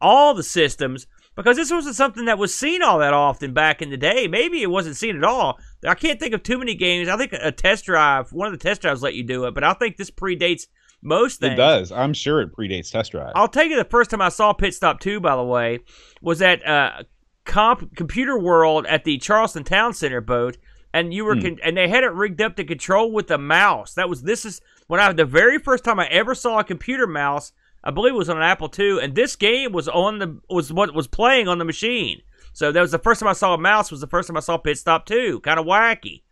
all 0.00 0.34
the 0.34 0.42
systems 0.42 1.06
because 1.36 1.56
this 1.56 1.70
wasn't 1.70 1.94
something 1.94 2.24
that 2.24 2.38
was 2.38 2.54
seen 2.54 2.82
all 2.82 2.98
that 2.98 3.12
often 3.12 3.52
back 3.52 3.80
in 3.80 3.90
the 3.90 3.96
day. 3.96 4.26
Maybe 4.26 4.62
it 4.62 4.70
wasn't 4.70 4.96
seen 4.96 5.16
at 5.16 5.24
all. 5.24 5.58
I 5.86 5.94
can't 5.94 6.18
think 6.18 6.34
of 6.34 6.42
too 6.42 6.58
many 6.58 6.74
games. 6.74 7.08
I 7.08 7.16
think 7.16 7.32
a 7.32 7.52
test 7.52 7.84
drive, 7.84 8.32
one 8.32 8.46
of 8.46 8.52
the 8.52 8.62
test 8.62 8.82
drives 8.82 9.02
let 9.02 9.14
you 9.14 9.22
do 9.22 9.44
it, 9.44 9.54
but 9.54 9.64
I 9.64 9.74
think 9.74 9.96
this 9.96 10.10
predates 10.10 10.66
most 11.06 11.40
things. 11.40 11.54
It 11.54 11.56
does. 11.56 11.92
I'm 11.92 12.12
sure 12.12 12.40
it 12.42 12.54
predates 12.54 12.90
Test 12.90 13.12
Drive. 13.12 13.32
I'll 13.34 13.48
tell 13.48 13.64
you 13.64 13.76
the 13.76 13.84
first 13.84 14.10
time 14.10 14.20
I 14.20 14.28
saw 14.28 14.52
Pit 14.52 14.74
Stop 14.74 15.00
2, 15.00 15.20
by 15.20 15.34
the 15.36 15.44
way, 15.44 15.78
was 16.20 16.42
at 16.42 16.66
uh, 16.66 17.04
Comp- 17.44 17.94
Computer 17.96 18.38
World 18.38 18.86
at 18.86 19.04
the 19.04 19.16
Charleston 19.18 19.64
Town 19.64 19.94
Center 19.94 20.20
boat, 20.20 20.58
and 20.92 21.14
you 21.14 21.24
were 21.24 21.36
Hmm. 21.36 21.42
con- 21.42 21.58
and 21.62 21.76
they 21.76 21.88
had 21.88 22.04
it 22.04 22.12
rigged 22.12 22.42
up 22.42 22.56
to 22.56 22.64
control 22.64 23.12
with 23.12 23.30
a 23.30 23.38
mouse. 23.38 23.94
That 23.94 24.08
was 24.08 24.22
this 24.22 24.44
is 24.44 24.60
when 24.88 25.00
I 25.00 25.12
the 25.12 25.24
very 25.24 25.58
first 25.58 25.84
time 25.84 26.00
I 26.00 26.06
ever 26.08 26.34
saw 26.34 26.58
a 26.58 26.64
computer 26.64 27.06
mouse. 27.06 27.52
I 27.84 27.92
believe 27.92 28.14
it 28.14 28.18
was 28.18 28.28
on 28.28 28.36
an 28.36 28.42
Apple 28.42 28.68
II, 28.76 28.98
and 29.00 29.14
this 29.14 29.36
game 29.36 29.70
was 29.72 29.88
on 29.88 30.18
the 30.18 30.40
was 30.50 30.72
what 30.72 30.92
was 30.92 31.06
playing 31.06 31.46
on 31.46 31.58
the 31.58 31.64
machine. 31.64 32.20
So 32.52 32.72
that 32.72 32.80
was 32.80 32.90
the 32.90 32.98
first 32.98 33.20
time 33.20 33.28
I 33.28 33.32
saw 33.34 33.54
a 33.54 33.58
mouse. 33.58 33.90
Was 33.92 34.00
the 34.00 34.06
first 34.08 34.26
time 34.28 34.36
I 34.36 34.40
saw 34.40 34.56
Pit 34.56 34.76
Stop 34.78 35.06
2. 35.06 35.40
Kind 35.40 35.60
of 35.60 35.66
wacky. 35.66 36.22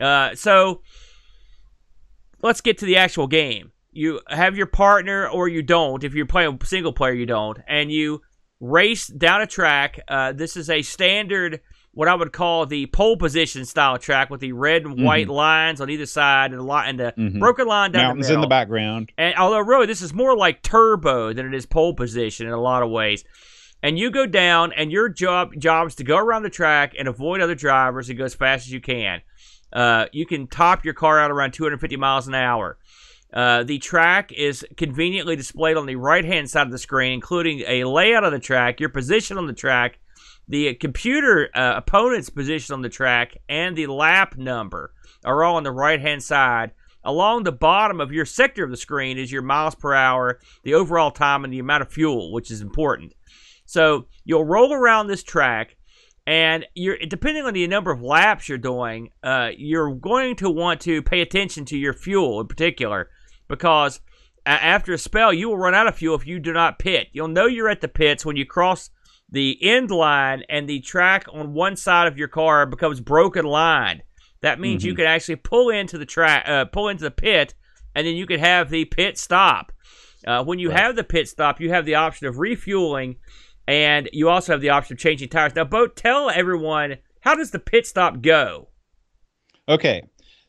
Uh, 0.00 0.34
so 0.34 0.80
let's 2.42 2.60
get 2.60 2.78
to 2.78 2.86
the 2.86 2.96
actual 2.96 3.26
game. 3.26 3.72
You 3.96 4.20
have 4.28 4.56
your 4.56 4.66
partner, 4.66 5.26
or 5.26 5.48
you 5.48 5.62
don't. 5.62 6.04
If 6.04 6.12
you're 6.14 6.26
playing 6.26 6.58
single 6.64 6.92
player, 6.92 7.14
you 7.14 7.24
don't, 7.26 7.58
and 7.66 7.90
you 7.90 8.20
race 8.60 9.06
down 9.06 9.40
a 9.40 9.46
track. 9.46 9.98
Uh, 10.06 10.32
this 10.32 10.56
is 10.56 10.68
a 10.68 10.82
standard, 10.82 11.60
what 11.92 12.06
I 12.08 12.14
would 12.14 12.32
call 12.32 12.66
the 12.66 12.86
pole 12.86 13.16
position 13.16 13.64
style 13.64 13.96
track 13.98 14.28
with 14.28 14.40
the 14.40 14.52
red 14.52 14.84
and 14.84 15.02
white 15.02 15.28
lines 15.28 15.80
on 15.80 15.88
either 15.88 16.04
side 16.06 16.52
and 16.52 16.60
a 16.60 16.62
lot 16.62 16.88
and 16.88 17.00
the 17.00 17.14
Mhm. 17.16 17.38
broken 17.38 17.66
line 17.66 17.92
down 17.92 18.02
Mountains 18.08 18.28
the 18.28 18.34
in 18.34 18.40
the 18.42 18.46
background. 18.46 19.12
And 19.16 19.34
although 19.36 19.60
really 19.60 19.86
this 19.86 20.02
is 20.02 20.12
more 20.12 20.36
like 20.36 20.60
turbo 20.62 21.32
than 21.32 21.46
it 21.46 21.54
is 21.54 21.64
pole 21.64 21.94
position 21.94 22.46
in 22.46 22.52
a 22.52 22.60
lot 22.60 22.82
of 22.82 22.90
ways. 22.90 23.24
And 23.82 23.98
you 23.98 24.10
go 24.10 24.26
down, 24.26 24.72
and 24.74 24.90
your 24.92 25.08
job 25.08 25.52
job 25.58 25.86
is 25.88 25.94
to 25.96 26.04
go 26.04 26.18
around 26.18 26.42
the 26.42 26.50
track 26.50 26.94
and 26.98 27.08
avoid 27.08 27.40
other 27.40 27.54
drivers 27.54 28.08
and 28.10 28.18
go 28.18 28.24
as 28.24 28.34
fast 28.34 28.66
as 28.66 28.72
you 28.72 28.80
can. 28.80 29.20
Uh, 29.72 30.06
you 30.12 30.24
can 30.26 30.46
top 30.46 30.84
your 30.84 30.94
car 30.94 31.18
out 31.20 31.30
around 31.30 31.52
250 31.52 31.96
miles 31.96 32.26
an 32.28 32.34
hour. 32.34 32.78
Uh, 33.36 33.62
the 33.64 33.78
track 33.78 34.32
is 34.32 34.64
conveniently 34.78 35.36
displayed 35.36 35.76
on 35.76 35.84
the 35.84 35.96
right 35.96 36.24
hand 36.24 36.48
side 36.48 36.66
of 36.66 36.72
the 36.72 36.78
screen, 36.78 37.12
including 37.12 37.62
a 37.68 37.84
layout 37.84 38.24
of 38.24 38.32
the 38.32 38.38
track, 38.38 38.80
your 38.80 38.88
position 38.88 39.36
on 39.36 39.46
the 39.46 39.52
track, 39.52 39.98
the 40.48 40.72
computer 40.76 41.50
uh, 41.54 41.74
opponent's 41.76 42.30
position 42.30 42.72
on 42.72 42.80
the 42.80 42.88
track, 42.88 43.36
and 43.46 43.76
the 43.76 43.88
lap 43.88 44.38
number 44.38 44.94
are 45.22 45.44
all 45.44 45.56
on 45.56 45.64
the 45.64 45.70
right 45.70 46.00
hand 46.00 46.22
side 46.22 46.72
along 47.04 47.44
the 47.44 47.52
bottom 47.52 48.00
of 48.00 48.10
your 48.10 48.24
sector 48.24 48.64
of 48.64 48.70
the 48.70 48.76
screen 48.76 49.18
is 49.18 49.30
your 49.30 49.42
miles 49.42 49.74
per 49.74 49.92
hour, 49.92 50.40
the 50.64 50.72
overall 50.72 51.10
time, 51.10 51.44
and 51.44 51.52
the 51.52 51.58
amount 51.58 51.82
of 51.82 51.92
fuel, 51.92 52.32
which 52.32 52.50
is 52.50 52.62
important. 52.62 53.14
So 53.66 54.06
you'll 54.24 54.44
roll 54.44 54.72
around 54.72 55.06
this 55.08 55.22
track, 55.22 55.76
and 56.26 56.66
you're 56.74 56.96
depending 56.98 57.44
on 57.44 57.52
the 57.52 57.66
number 57.68 57.92
of 57.92 58.02
laps 58.02 58.48
you're 58.48 58.58
doing, 58.58 59.10
uh, 59.22 59.50
you're 59.56 59.94
going 59.94 60.36
to 60.36 60.48
want 60.48 60.80
to 60.82 61.02
pay 61.02 61.20
attention 61.20 61.64
to 61.66 61.76
your 61.76 61.92
fuel 61.92 62.40
in 62.40 62.48
particular, 62.48 63.10
because 63.48 64.00
after 64.44 64.92
a 64.92 64.98
spell 64.98 65.32
you 65.32 65.48
will 65.48 65.58
run 65.58 65.74
out 65.74 65.86
of 65.86 65.96
fuel 65.96 66.14
if 66.14 66.26
you 66.26 66.38
do 66.38 66.52
not 66.52 66.78
pit. 66.78 67.08
You'll 67.12 67.28
know 67.28 67.46
you're 67.46 67.68
at 67.68 67.80
the 67.80 67.88
pits 67.88 68.24
when 68.24 68.36
you 68.36 68.46
cross 68.46 68.90
the 69.30 69.58
end 69.62 69.90
line 69.90 70.44
and 70.48 70.68
the 70.68 70.80
track 70.80 71.26
on 71.32 71.52
one 71.52 71.76
side 71.76 72.06
of 72.06 72.18
your 72.18 72.28
car 72.28 72.66
becomes 72.66 73.00
broken 73.00 73.44
line. 73.44 74.02
That 74.42 74.60
means 74.60 74.82
mm-hmm. 74.82 74.90
you 74.90 74.94
can 74.94 75.06
actually 75.06 75.36
pull 75.36 75.70
into 75.70 75.98
the 75.98 76.06
track, 76.06 76.48
uh, 76.48 76.66
pull 76.66 76.88
into 76.88 77.04
the 77.04 77.10
pit, 77.10 77.54
and 77.94 78.06
then 78.06 78.14
you 78.14 78.26
can 78.26 78.38
have 78.38 78.70
the 78.70 78.84
pit 78.84 79.18
stop. 79.18 79.72
Uh, 80.26 80.44
when 80.44 80.58
you 80.58 80.70
right. 80.70 80.78
have 80.78 80.96
the 80.96 81.04
pit 81.04 81.28
stop, 81.28 81.60
you 81.60 81.70
have 81.70 81.86
the 81.86 81.94
option 81.94 82.26
of 82.26 82.38
refueling, 82.38 83.16
and 83.66 84.08
you 84.12 84.28
also 84.28 84.52
have 84.52 84.60
the 84.60 84.70
option 84.70 84.94
of 84.94 84.98
changing 84.98 85.28
tires. 85.28 85.54
Now, 85.54 85.64
Boat, 85.64 85.96
tell 85.96 86.30
everyone 86.30 86.96
how 87.20 87.34
does 87.34 87.50
the 87.50 87.58
pit 87.58 87.86
stop 87.86 88.20
go? 88.22 88.68
Okay, 89.68 90.02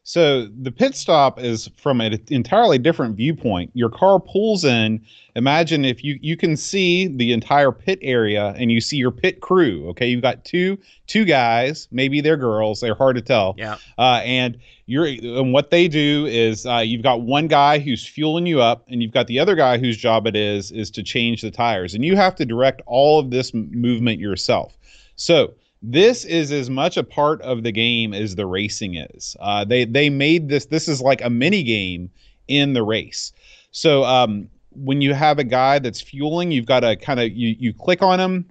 so 0.07 0.45
the 0.61 0.71
pit 0.71 0.95
stop 0.95 1.37
is 1.37 1.69
from 1.75 1.99
an 1.99 2.17
entirely 2.29 2.77
different 2.77 3.17
viewpoint. 3.17 3.71
Your 3.73 3.89
car 3.89 4.21
pulls 4.21 4.63
in. 4.63 5.05
Imagine 5.35 5.83
if 5.83 6.01
you 6.01 6.17
you 6.21 6.37
can 6.37 6.55
see 6.55 7.07
the 7.07 7.33
entire 7.33 7.73
pit 7.73 7.99
area 8.01 8.55
and 8.57 8.71
you 8.71 8.79
see 8.79 8.95
your 8.95 9.11
pit 9.11 9.41
crew. 9.41 9.85
Okay, 9.89 10.07
you've 10.07 10.21
got 10.21 10.45
two 10.45 10.77
two 11.07 11.25
guys, 11.25 11.89
maybe 11.91 12.21
they're 12.21 12.37
girls. 12.37 12.79
They're 12.79 12.95
hard 12.95 13.17
to 13.17 13.21
tell. 13.21 13.55
Yeah. 13.57 13.75
Uh, 13.97 14.21
and 14.23 14.57
you're 14.85 15.07
and 15.07 15.51
what 15.51 15.71
they 15.71 15.89
do 15.89 16.25
is 16.25 16.65
uh, 16.65 16.77
you've 16.77 17.03
got 17.03 17.23
one 17.23 17.47
guy 17.47 17.77
who's 17.77 18.07
fueling 18.07 18.45
you 18.45 18.61
up, 18.61 18.85
and 18.87 19.01
you've 19.03 19.11
got 19.11 19.27
the 19.27 19.39
other 19.39 19.55
guy 19.55 19.77
whose 19.77 19.97
job 19.97 20.25
it 20.25 20.37
is 20.37 20.71
is 20.71 20.89
to 20.91 21.03
change 21.03 21.41
the 21.41 21.51
tires, 21.51 21.93
and 21.93 22.05
you 22.05 22.15
have 22.15 22.33
to 22.35 22.45
direct 22.45 22.81
all 22.85 23.19
of 23.19 23.29
this 23.29 23.53
movement 23.53 24.21
yourself. 24.21 24.77
So 25.17 25.53
this 25.81 26.25
is 26.25 26.51
as 26.51 26.69
much 26.69 26.98
a 26.98 27.03
part 27.03 27.41
of 27.41 27.63
the 27.63 27.72
game 27.72 28.13
as 28.13 28.36
the 28.36 28.46
racing 28.46 28.96
is. 28.96 29.36
Uh, 29.39 29.63
they 29.63 29.86
they 29.86 30.10
made 30.10 30.50
this. 30.50 30.65
This 30.65 30.88
is 30.88 31.01
like 31.01 31.22
a 31.22 31.29
mini 31.29 31.63
game 31.63 32.10
in 32.48 32.74
the 32.74 32.84
race. 32.84 33.31
So 33.72 34.03
um, 34.03 34.50
when 34.72 35.01
you 35.01 35.13
have 35.13 35.39
a 35.39 35.43
guy 35.43 35.79
that's 35.79 36.01
fueling, 36.01 36.51
you've 36.51 36.65
got 36.65 36.81
to 36.81 36.96
kind 36.96 37.19
of 37.19 37.31
you 37.31 37.55
you 37.60 37.74
click 37.74 38.01
on 38.01 38.19
him. 38.19 38.50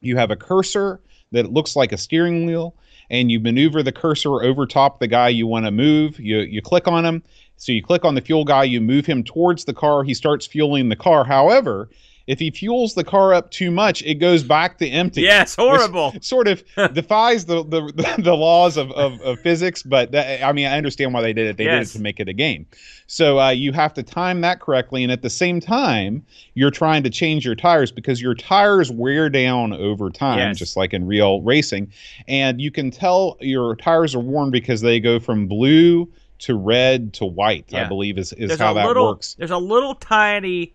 You 0.00 0.16
have 0.16 0.30
a 0.30 0.36
cursor 0.36 1.00
that 1.32 1.52
looks 1.52 1.76
like 1.76 1.92
a 1.92 1.96
steering 1.96 2.46
wheel, 2.46 2.74
and 3.10 3.30
you 3.30 3.40
maneuver 3.40 3.82
the 3.82 3.92
cursor 3.92 4.42
over 4.42 4.66
top 4.66 5.00
the 5.00 5.06
guy 5.06 5.28
you 5.28 5.46
want 5.46 5.66
to 5.66 5.70
move. 5.70 6.18
You 6.18 6.38
you 6.38 6.62
click 6.62 6.88
on 6.88 7.04
him. 7.04 7.22
So 7.58 7.72
you 7.72 7.82
click 7.82 8.04
on 8.04 8.14
the 8.14 8.20
fuel 8.20 8.44
guy, 8.44 8.64
you 8.64 8.80
move 8.80 9.06
him 9.06 9.24
towards 9.24 9.64
the 9.64 9.72
car. 9.72 10.04
He 10.04 10.12
starts 10.12 10.46
fueling 10.46 10.90
the 10.90 10.96
car. 10.96 11.24
However, 11.24 11.88
if 12.26 12.40
he 12.40 12.50
fuels 12.50 12.94
the 12.94 13.04
car 13.04 13.32
up 13.32 13.50
too 13.50 13.70
much, 13.70 14.02
it 14.02 14.14
goes 14.14 14.42
back 14.42 14.78
to 14.78 14.88
empty. 14.88 15.22
Yes, 15.22 15.54
horrible. 15.54 16.14
Sort 16.20 16.48
of 16.48 16.64
defies 16.92 17.44
the, 17.44 17.62
the 17.64 17.92
the 18.18 18.34
laws 18.34 18.76
of, 18.76 18.90
of, 18.92 19.20
of 19.20 19.38
physics, 19.40 19.82
but 19.82 20.12
that, 20.12 20.42
I 20.42 20.52
mean, 20.52 20.66
I 20.66 20.76
understand 20.76 21.14
why 21.14 21.22
they 21.22 21.32
did 21.32 21.46
it. 21.46 21.56
They 21.56 21.64
yes. 21.64 21.88
did 21.88 21.90
it 21.90 21.98
to 21.98 22.02
make 22.02 22.20
it 22.20 22.28
a 22.28 22.32
game. 22.32 22.66
So 23.06 23.38
uh, 23.38 23.50
you 23.50 23.72
have 23.72 23.94
to 23.94 24.02
time 24.02 24.40
that 24.40 24.60
correctly, 24.60 25.02
and 25.02 25.12
at 25.12 25.22
the 25.22 25.30
same 25.30 25.60
time, 25.60 26.24
you're 26.54 26.70
trying 26.70 27.02
to 27.04 27.10
change 27.10 27.44
your 27.44 27.54
tires 27.54 27.92
because 27.92 28.20
your 28.20 28.34
tires 28.34 28.90
wear 28.90 29.28
down 29.28 29.72
over 29.72 30.10
time, 30.10 30.38
yes. 30.38 30.58
just 30.58 30.76
like 30.76 30.92
in 30.92 31.06
real 31.06 31.42
racing. 31.42 31.92
And 32.26 32.60
you 32.60 32.70
can 32.70 32.90
tell 32.90 33.36
your 33.40 33.76
tires 33.76 34.14
are 34.14 34.20
worn 34.20 34.50
because 34.50 34.80
they 34.80 34.98
go 34.98 35.20
from 35.20 35.46
blue 35.46 36.10
to 36.38 36.54
red 36.54 37.14
to 37.14 37.24
white. 37.24 37.66
Yeah. 37.68 37.84
I 37.84 37.88
believe 37.88 38.18
is 38.18 38.32
is 38.34 38.48
there's 38.48 38.60
how 38.60 38.74
that 38.74 38.86
little, 38.86 39.06
works. 39.06 39.34
There's 39.34 39.50
a 39.50 39.58
little 39.58 39.94
tiny 39.94 40.74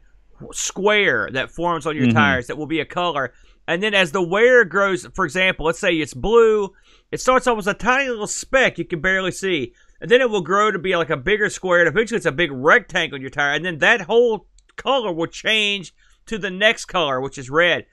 square 0.51 1.29
that 1.33 1.51
forms 1.51 1.85
on 1.85 1.95
your 1.95 2.05
mm-hmm. 2.07 2.17
tires 2.17 2.47
that 2.47 2.57
will 2.57 2.67
be 2.67 2.79
a 2.79 2.85
color. 2.85 3.33
And 3.67 3.81
then 3.81 3.93
as 3.93 4.11
the 4.11 4.21
wear 4.21 4.65
grows, 4.65 5.07
for 5.13 5.25
example, 5.25 5.65
let's 5.65 5.79
say 5.79 5.93
it's 5.93 6.13
blue, 6.13 6.73
it 7.11 7.21
starts 7.21 7.47
off 7.47 7.57
as 7.57 7.67
a 7.67 7.73
tiny 7.73 8.09
little 8.09 8.27
speck 8.27 8.77
you 8.77 8.85
can 8.85 9.01
barely 9.01 9.31
see. 9.31 9.73
And 9.99 10.09
then 10.09 10.21
it 10.21 10.29
will 10.29 10.41
grow 10.41 10.71
to 10.71 10.79
be 10.79 10.95
like 10.95 11.11
a 11.11 11.17
bigger 11.17 11.49
square, 11.49 11.79
and 11.79 11.87
eventually 11.87 12.17
it's 12.17 12.25
a 12.25 12.31
big 12.31 12.51
rectangle 12.51 13.15
on 13.15 13.21
your 13.21 13.29
tire. 13.29 13.53
And 13.53 13.63
then 13.63 13.77
that 13.79 14.01
whole 14.01 14.47
color 14.75 15.13
will 15.13 15.27
change 15.27 15.93
to 16.25 16.37
the 16.37 16.49
next 16.49 16.85
color, 16.85 17.21
which 17.21 17.37
is 17.37 17.49
red. 17.49 17.85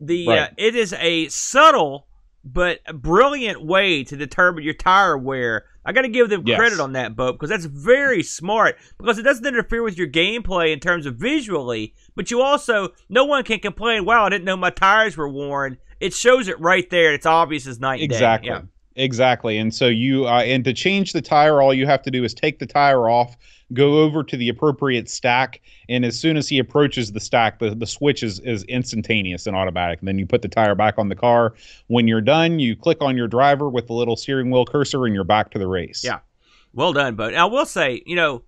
The 0.00 0.28
right. 0.28 0.38
uh, 0.38 0.48
it 0.56 0.76
is 0.76 0.92
a 0.92 1.28
subtle 1.28 2.06
but 2.44 2.80
brilliant 2.94 3.64
way 3.64 4.04
to 4.04 4.16
determine 4.16 4.64
your 4.64 4.74
tire 4.74 5.18
wear. 5.18 5.64
I 5.88 5.92
got 5.92 6.02
to 6.02 6.08
give 6.08 6.28
them 6.28 6.42
yes. 6.44 6.58
credit 6.58 6.80
on 6.80 6.92
that, 6.92 7.16
boat, 7.16 7.32
because 7.32 7.48
that's 7.48 7.64
very 7.64 8.22
smart. 8.22 8.76
Because 8.98 9.18
it 9.18 9.22
doesn't 9.22 9.46
interfere 9.46 9.82
with 9.82 9.96
your 9.96 10.06
gameplay 10.06 10.70
in 10.70 10.80
terms 10.80 11.06
of 11.06 11.16
visually, 11.16 11.94
but 12.14 12.30
you 12.30 12.42
also 12.42 12.90
no 13.08 13.24
one 13.24 13.42
can 13.42 13.58
complain. 13.58 14.04
Wow, 14.04 14.26
I 14.26 14.28
didn't 14.28 14.44
know 14.44 14.54
my 14.54 14.68
tires 14.68 15.16
were 15.16 15.30
worn. 15.30 15.78
It 15.98 16.12
shows 16.12 16.46
it 16.46 16.60
right 16.60 16.88
there. 16.90 17.14
It's 17.14 17.24
obvious 17.24 17.66
as 17.66 17.80
night. 17.80 18.02
Exactly. 18.02 18.50
Yeah. 18.50 18.62
Exactly. 18.98 19.58
And 19.58 19.72
so 19.74 19.86
you 19.86 20.26
uh, 20.26 20.42
and 20.42 20.64
to 20.64 20.72
change 20.72 21.12
the 21.12 21.22
tire, 21.22 21.62
all 21.62 21.72
you 21.72 21.86
have 21.86 22.02
to 22.02 22.10
do 22.10 22.24
is 22.24 22.34
take 22.34 22.58
the 22.58 22.66
tire 22.66 23.08
off 23.08 23.36
go 23.72 23.98
over 23.98 24.22
to 24.24 24.36
the 24.36 24.48
appropriate 24.48 25.08
stack, 25.08 25.60
and 25.88 26.04
as 26.04 26.18
soon 26.18 26.36
as 26.36 26.48
he 26.48 26.58
approaches 26.58 27.12
the 27.12 27.20
stack, 27.20 27.58
the, 27.58 27.74
the 27.74 27.86
switch 27.86 28.22
is, 28.22 28.40
is 28.40 28.64
instantaneous 28.64 29.46
and 29.46 29.56
automatic. 29.56 29.98
And 30.00 30.08
then 30.08 30.18
you 30.18 30.26
put 30.26 30.42
the 30.42 30.48
tire 30.48 30.74
back 30.74 30.98
on 30.98 31.08
the 31.08 31.16
car. 31.16 31.54
When 31.88 32.08
you're 32.08 32.20
done, 32.20 32.58
you 32.58 32.76
click 32.76 33.02
on 33.02 33.16
your 33.16 33.28
driver 33.28 33.68
with 33.68 33.86
the 33.86 33.92
little 33.92 34.16
steering 34.16 34.50
wheel 34.50 34.64
cursor, 34.64 35.04
and 35.06 35.14
you're 35.14 35.24
back 35.24 35.50
to 35.50 35.58
the 35.58 35.66
race. 35.66 36.02
Yeah, 36.04 36.20
well 36.72 36.92
done, 36.92 37.14
but 37.14 37.34
I 37.34 37.44
will 37.44 37.66
say, 37.66 38.02
you 38.06 38.16
know. 38.16 38.42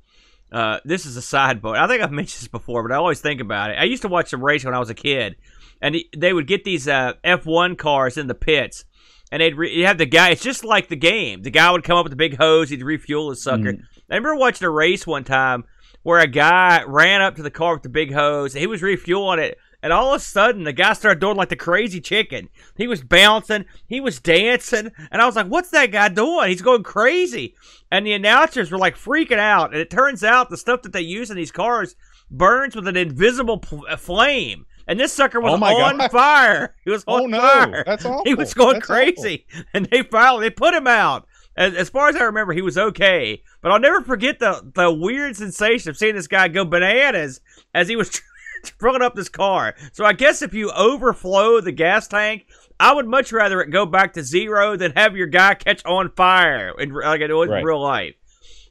Uh, 0.53 0.81
this 0.85 1.07
is 1.07 1.17
a 1.17 1.23
side 1.23 1.63
boat. 1.63 1.77
I 1.77 1.87
think 1.87 2.03
I've 2.03 2.11
mentioned 2.11 2.41
this 2.41 2.49
before, 2.49 2.83
but 2.83 2.93
I 2.93 2.97
always 2.97 3.21
think 3.21 3.41
about 3.41 3.71
it. 3.71 3.75
I 3.75 3.85
used 3.85 4.03
to 4.03 4.09
watch 4.09 4.31
some 4.31 4.43
race 4.43 4.65
when 4.65 4.75
I 4.75 4.81
was 4.81 4.91
a 4.91 4.95
kid, 4.95 5.37
and 5.81 5.95
they 6.17 6.33
would 6.33 6.49
get 6.49 6.65
these 6.65 6.89
uh, 6.89 7.13
F1 7.23 7.79
cars 7.79 8.19
in 8.19 8.27
the 8.27 8.35
pits, 8.35 8.85
and 9.31 9.41
they'd 9.41 9.57
re- 9.57 9.83
have 9.83 9.99
the 9.99 10.07
guy. 10.07 10.31
It's 10.31 10.43
just 10.43 10.65
like 10.65 10.89
the 10.89 10.97
game. 10.97 11.43
The 11.43 11.51
guy 11.51 11.71
would 11.71 11.85
come 11.85 11.97
up 11.97 12.05
with 12.05 12.13
a 12.13 12.17
big 12.17 12.37
hose. 12.37 12.71
He'd 12.71 12.83
refuel 12.83 13.31
his 13.31 13.43
sucker. 13.43 13.73
Mm. 13.73 13.83
I 14.11 14.17
remember 14.17 14.37
watching 14.37 14.67
a 14.67 14.71
race 14.71 15.07
one 15.07 15.25
time 15.25 15.65
where 16.03 16.21
a 16.21 16.27
guy 16.27 16.83
ran 16.87 17.23
up 17.23 17.37
to 17.37 17.43
the 17.43 17.51
car 17.51 17.75
with 17.75 17.83
the 17.83 17.89
big 17.89 18.13
hose. 18.13 18.55
He 18.55 18.67
was 18.67 18.83
refueling 18.83 19.39
it. 19.39 19.59
And 19.83 19.93
all 19.93 20.13
of 20.13 20.21
a 20.21 20.25
sudden, 20.25 20.65
the 20.65 20.75
guy 20.75 20.93
started 20.93 21.21
doing 21.21 21.37
like 21.37 21.49
the 21.49 21.57
crazy 21.57 22.01
chicken. 22.01 22.51
He 22.77 22.87
was 22.87 23.03
bouncing, 23.03 23.65
he 23.87 24.01
was 24.01 24.21
dancing, 24.21 24.91
and 25.11 25.23
I 25.23 25.27
was 25.27 25.37
like, 25.37 25.47
"What's 25.47 25.71
that 25.71 25.91
guy 25.91 26.11
doing? 26.11 26.51
He's 26.51 26.61
going 26.61 26.83
crazy!" 26.83 27.55
And 27.91 28.07
the 28.07 28.13
announcers 28.13 28.71
were 28.71 28.77
like 28.77 28.97
freaking 28.97 29.39
out. 29.39 29.73
And 29.73 29.81
it 29.81 29.89
turns 29.89 30.23
out 30.23 30.51
the 30.51 30.59
stuff 30.59 30.83
that 30.83 30.93
they 30.93 31.01
use 31.01 31.31
in 31.31 31.37
these 31.37 31.51
cars 31.51 31.97
burns 32.31 32.77
with 32.77 32.89
an 32.89 32.97
invisible 32.97 33.59
pl- 33.59 33.87
uh, 33.89 33.97
flame. 33.97 34.67
And 34.91 34.99
this 34.99 35.13
sucker 35.13 35.39
was 35.39 35.53
oh 35.53 35.65
on 35.65 35.99
God. 35.99 36.11
fire. 36.11 36.75
He 36.85 36.91
was 36.91 37.05
oh, 37.07 37.25
no. 37.27 37.39
fire. 37.41 37.85
That's 37.87 38.05
awful. 38.05 38.25
He 38.25 38.35
was 38.35 38.53
going 38.53 38.75
That's 38.75 38.87
crazy. 38.87 39.47
Awful. 39.53 39.65
And 39.73 39.87
they 39.87 40.03
finally 40.03 40.47
they 40.47 40.51
put 40.51 40.75
him 40.75 40.89
out. 40.89 41.29
As, 41.57 41.77
as 41.77 41.89
far 41.89 42.09
as 42.09 42.17
I 42.17 42.25
remember, 42.25 42.53
he 42.53 42.61
was 42.61 42.77
okay. 42.77 43.41
But 43.61 43.71
I'll 43.71 43.79
never 43.79 44.03
forget 44.03 44.41
the 44.41 44.69
the 44.75 44.93
weird 44.93 45.37
sensation 45.37 45.91
of 45.91 45.97
seeing 45.97 46.17
this 46.17 46.27
guy 46.27 46.49
go 46.49 46.65
bananas 46.65 47.41
as 47.73 47.87
he 47.87 47.95
was 47.95 48.21
filling 48.81 49.01
up 49.01 49.15
this 49.15 49.29
car. 49.29 49.77
So 49.93 50.05
I 50.05 50.13
guess 50.13 50.43
if 50.43 50.55
you 50.55 50.73
overflow 50.73 51.61
the 51.61 51.71
gas 51.71 52.09
tank, 52.09 52.47
I 52.81 52.93
would 52.93 53.07
much 53.07 53.31
rather 53.31 53.61
it 53.61 53.71
go 53.71 53.87
back 53.87 54.15
to 54.15 54.25
zero 54.25 54.75
than 54.77 54.91
have 54.97 55.17
your 55.17 55.29
guy 55.29 55.55
catch 55.55 55.85
on 55.85 56.11
fire 56.17 56.75
in, 56.81 56.93
like 56.93 57.21
it 57.21 57.33
was 57.33 57.49
right. 57.49 57.61
in 57.61 57.65
real 57.65 57.81
life. 57.81 58.17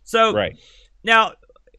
So 0.04 0.34
right. 0.34 0.58
now 1.02 1.36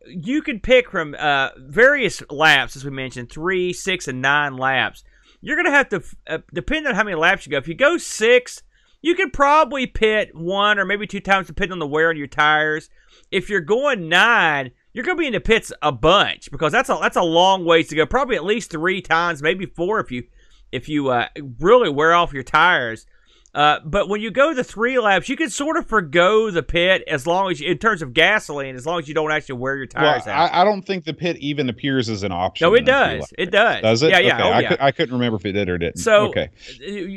you 0.06 0.42
can 0.42 0.60
pick 0.60 0.90
from 0.90 1.14
uh, 1.18 1.50
various 1.58 2.22
laps, 2.30 2.76
as 2.76 2.84
we 2.84 2.90
mentioned, 2.90 3.30
three, 3.30 3.72
six, 3.72 4.08
and 4.08 4.22
nine 4.22 4.56
laps. 4.56 5.04
You're 5.40 5.56
going 5.56 5.66
to 5.66 5.72
have 5.72 5.88
to, 5.90 6.02
uh, 6.26 6.38
depending 6.52 6.88
on 6.88 6.94
how 6.94 7.04
many 7.04 7.16
laps 7.16 7.46
you 7.46 7.50
go. 7.50 7.58
If 7.58 7.68
you 7.68 7.74
go 7.74 7.96
six, 7.98 8.62
you 9.02 9.14
could 9.14 9.32
probably 9.32 9.86
pit 9.86 10.34
one 10.34 10.78
or 10.78 10.84
maybe 10.84 11.06
two 11.06 11.20
times 11.20 11.46
depending 11.46 11.72
on 11.72 11.78
the 11.78 11.86
wear 11.86 12.10
on 12.10 12.16
your 12.16 12.26
tires. 12.26 12.90
If 13.30 13.48
you're 13.48 13.60
going 13.60 14.08
nine, 14.08 14.72
you're 14.92 15.04
going 15.04 15.16
to 15.16 15.20
be 15.20 15.26
in 15.26 15.32
the 15.32 15.40
pits 15.40 15.72
a 15.82 15.92
bunch 15.92 16.50
because 16.50 16.72
that's 16.72 16.88
a 16.88 16.98
that's 17.00 17.16
a 17.16 17.22
long 17.22 17.64
ways 17.64 17.88
to 17.88 17.96
go. 17.96 18.04
Probably 18.06 18.36
at 18.36 18.44
least 18.44 18.70
three 18.70 19.00
times, 19.00 19.42
maybe 19.42 19.66
four 19.66 20.00
if 20.00 20.10
you 20.10 20.24
if 20.72 20.88
you 20.88 21.08
uh, 21.08 21.28
really 21.58 21.90
wear 21.90 22.12
off 22.12 22.32
your 22.32 22.42
tires. 22.42 23.06
Uh, 23.52 23.80
but 23.84 24.08
when 24.08 24.20
you 24.20 24.30
go 24.30 24.54
the 24.54 24.62
three 24.62 24.98
laps, 25.00 25.28
you 25.28 25.36
can 25.36 25.50
sort 25.50 25.76
of 25.76 25.84
forego 25.86 26.52
the 26.52 26.62
pit 26.62 27.02
as 27.08 27.26
long 27.26 27.50
as 27.50 27.60
you, 27.60 27.68
in 27.68 27.78
terms 27.78 28.00
of 28.00 28.14
gasoline, 28.14 28.76
as 28.76 28.86
long 28.86 29.00
as 29.00 29.08
you 29.08 29.14
don't 29.14 29.32
actually 29.32 29.56
wear 29.56 29.76
your 29.76 29.86
tires 29.86 30.22
well, 30.24 30.36
out. 30.36 30.52
I, 30.52 30.60
I, 30.60 30.64
don't 30.64 30.82
think 30.82 31.04
the 31.04 31.12
pit 31.12 31.36
even 31.38 31.68
appears 31.68 32.08
as 32.08 32.22
an 32.22 32.30
option. 32.30 32.68
No, 32.68 32.74
it 32.74 32.84
does. 32.84 33.32
It 33.36 33.50
does. 33.50 33.82
Does 33.82 34.02
it? 34.04 34.10
Yeah, 34.10 34.20
yeah. 34.20 34.34
Okay. 34.34 34.42
Oh, 34.42 34.52
I, 34.52 34.60
yeah. 34.60 34.68
Could, 34.68 34.80
I 34.80 34.92
couldn't 34.92 35.14
remember 35.14 35.36
if 35.36 35.46
it 35.46 35.52
did 35.52 35.68
or 35.68 35.78
didn't. 35.78 35.98
So, 35.98 36.28
okay. 36.28 36.50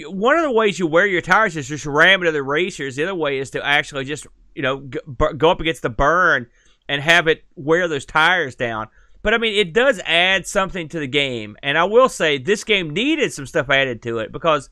one 0.08 0.36
of 0.38 0.44
the 0.44 0.52
ways 0.52 0.80
you 0.80 0.88
wear 0.88 1.06
your 1.06 1.22
tires 1.22 1.56
is 1.56 1.68
just 1.68 1.86
ram 1.86 2.22
into 2.22 2.32
the 2.32 2.42
racers. 2.42 2.96
The 2.96 3.04
other 3.04 3.16
way 3.16 3.38
is 3.38 3.52
to 3.52 3.64
actually 3.64 4.06
just 4.06 4.26
you 4.56 4.64
know 4.64 4.78
go 5.38 5.52
up 5.52 5.60
against 5.60 5.84
the 5.84 5.90
burn 5.90 6.48
and 6.90 7.00
have 7.00 7.28
it 7.28 7.44
wear 7.56 7.88
those 7.88 8.06
tires 8.06 8.56
down. 8.56 8.88
But 9.22 9.36
I 9.36 9.38
mean, 9.38 9.56
it 9.56 9.72
does 9.72 10.02
add 10.04 10.48
something 10.48 10.90
to 10.90 11.00
the 11.00 11.08
game, 11.08 11.58
and 11.62 11.78
I 11.78 11.84
will 11.84 12.10
say 12.10 12.40
this 12.40 12.64
game 12.64 12.90
needed 12.90 13.32
some 13.32 13.46
stuff 13.46 13.70
added 13.70 14.02
to 14.02 14.18
it 14.18 14.32
because 14.32 14.72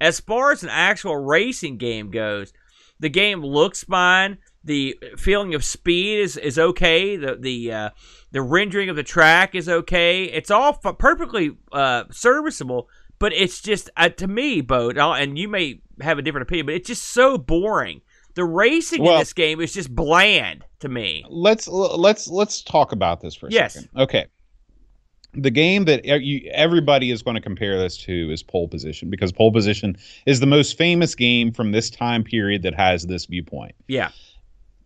as 0.00 0.20
far 0.20 0.52
as 0.52 0.62
an 0.62 0.68
actual 0.70 1.16
racing 1.16 1.78
game 1.78 2.10
goes, 2.10 2.52
the 3.00 3.08
game 3.08 3.42
looks 3.42 3.84
fine. 3.84 4.38
the 4.64 4.98
feeling 5.16 5.54
of 5.54 5.62
speed 5.64 6.20
is, 6.20 6.36
is 6.36 6.58
okay. 6.58 7.16
The 7.16 7.36
the 7.36 7.72
uh, 7.72 7.90
the 8.32 8.42
rendering 8.42 8.88
of 8.88 8.96
the 8.96 9.02
track 9.02 9.54
is 9.54 9.68
okay. 9.68 10.24
It's 10.24 10.50
all 10.50 10.78
f- 10.84 10.98
perfectly 10.98 11.56
uh, 11.72 12.04
serviceable, 12.10 12.88
but 13.18 13.32
it's 13.32 13.60
just 13.60 13.90
uh, 13.96 14.08
to 14.10 14.26
me, 14.26 14.60
Boat, 14.62 14.96
and 14.96 15.38
you 15.38 15.48
may 15.48 15.80
have 16.00 16.18
a 16.18 16.22
different 16.22 16.48
opinion, 16.48 16.66
but 16.66 16.74
it's 16.74 16.88
just 16.88 17.04
so 17.04 17.36
boring. 17.38 18.00
The 18.34 18.44
racing 18.44 19.02
well, 19.02 19.14
in 19.14 19.18
this 19.20 19.32
game 19.32 19.60
is 19.60 19.74
just 19.74 19.94
bland 19.94 20.64
to 20.80 20.88
me. 20.88 21.24
Let's 21.28 21.68
let's 21.68 22.28
let's 22.28 22.62
talk 22.62 22.92
about 22.92 23.20
this 23.20 23.34
for 23.36 23.46
a 23.46 23.50
yes. 23.50 23.74
second. 23.74 23.90
Okay. 23.96 24.26
The 25.36 25.50
game 25.50 25.84
that 25.86 26.04
everybody 26.06 27.10
is 27.10 27.22
going 27.22 27.34
to 27.34 27.40
compare 27.40 27.78
this 27.78 27.96
to 27.98 28.30
is 28.30 28.42
Pole 28.42 28.68
Position 28.68 29.10
because 29.10 29.32
Pole 29.32 29.52
Position 29.52 29.96
is 30.26 30.40
the 30.40 30.46
most 30.46 30.78
famous 30.78 31.14
game 31.14 31.52
from 31.52 31.72
this 31.72 31.90
time 31.90 32.22
period 32.22 32.62
that 32.62 32.74
has 32.74 33.04
this 33.06 33.26
viewpoint. 33.26 33.74
Yeah. 33.88 34.10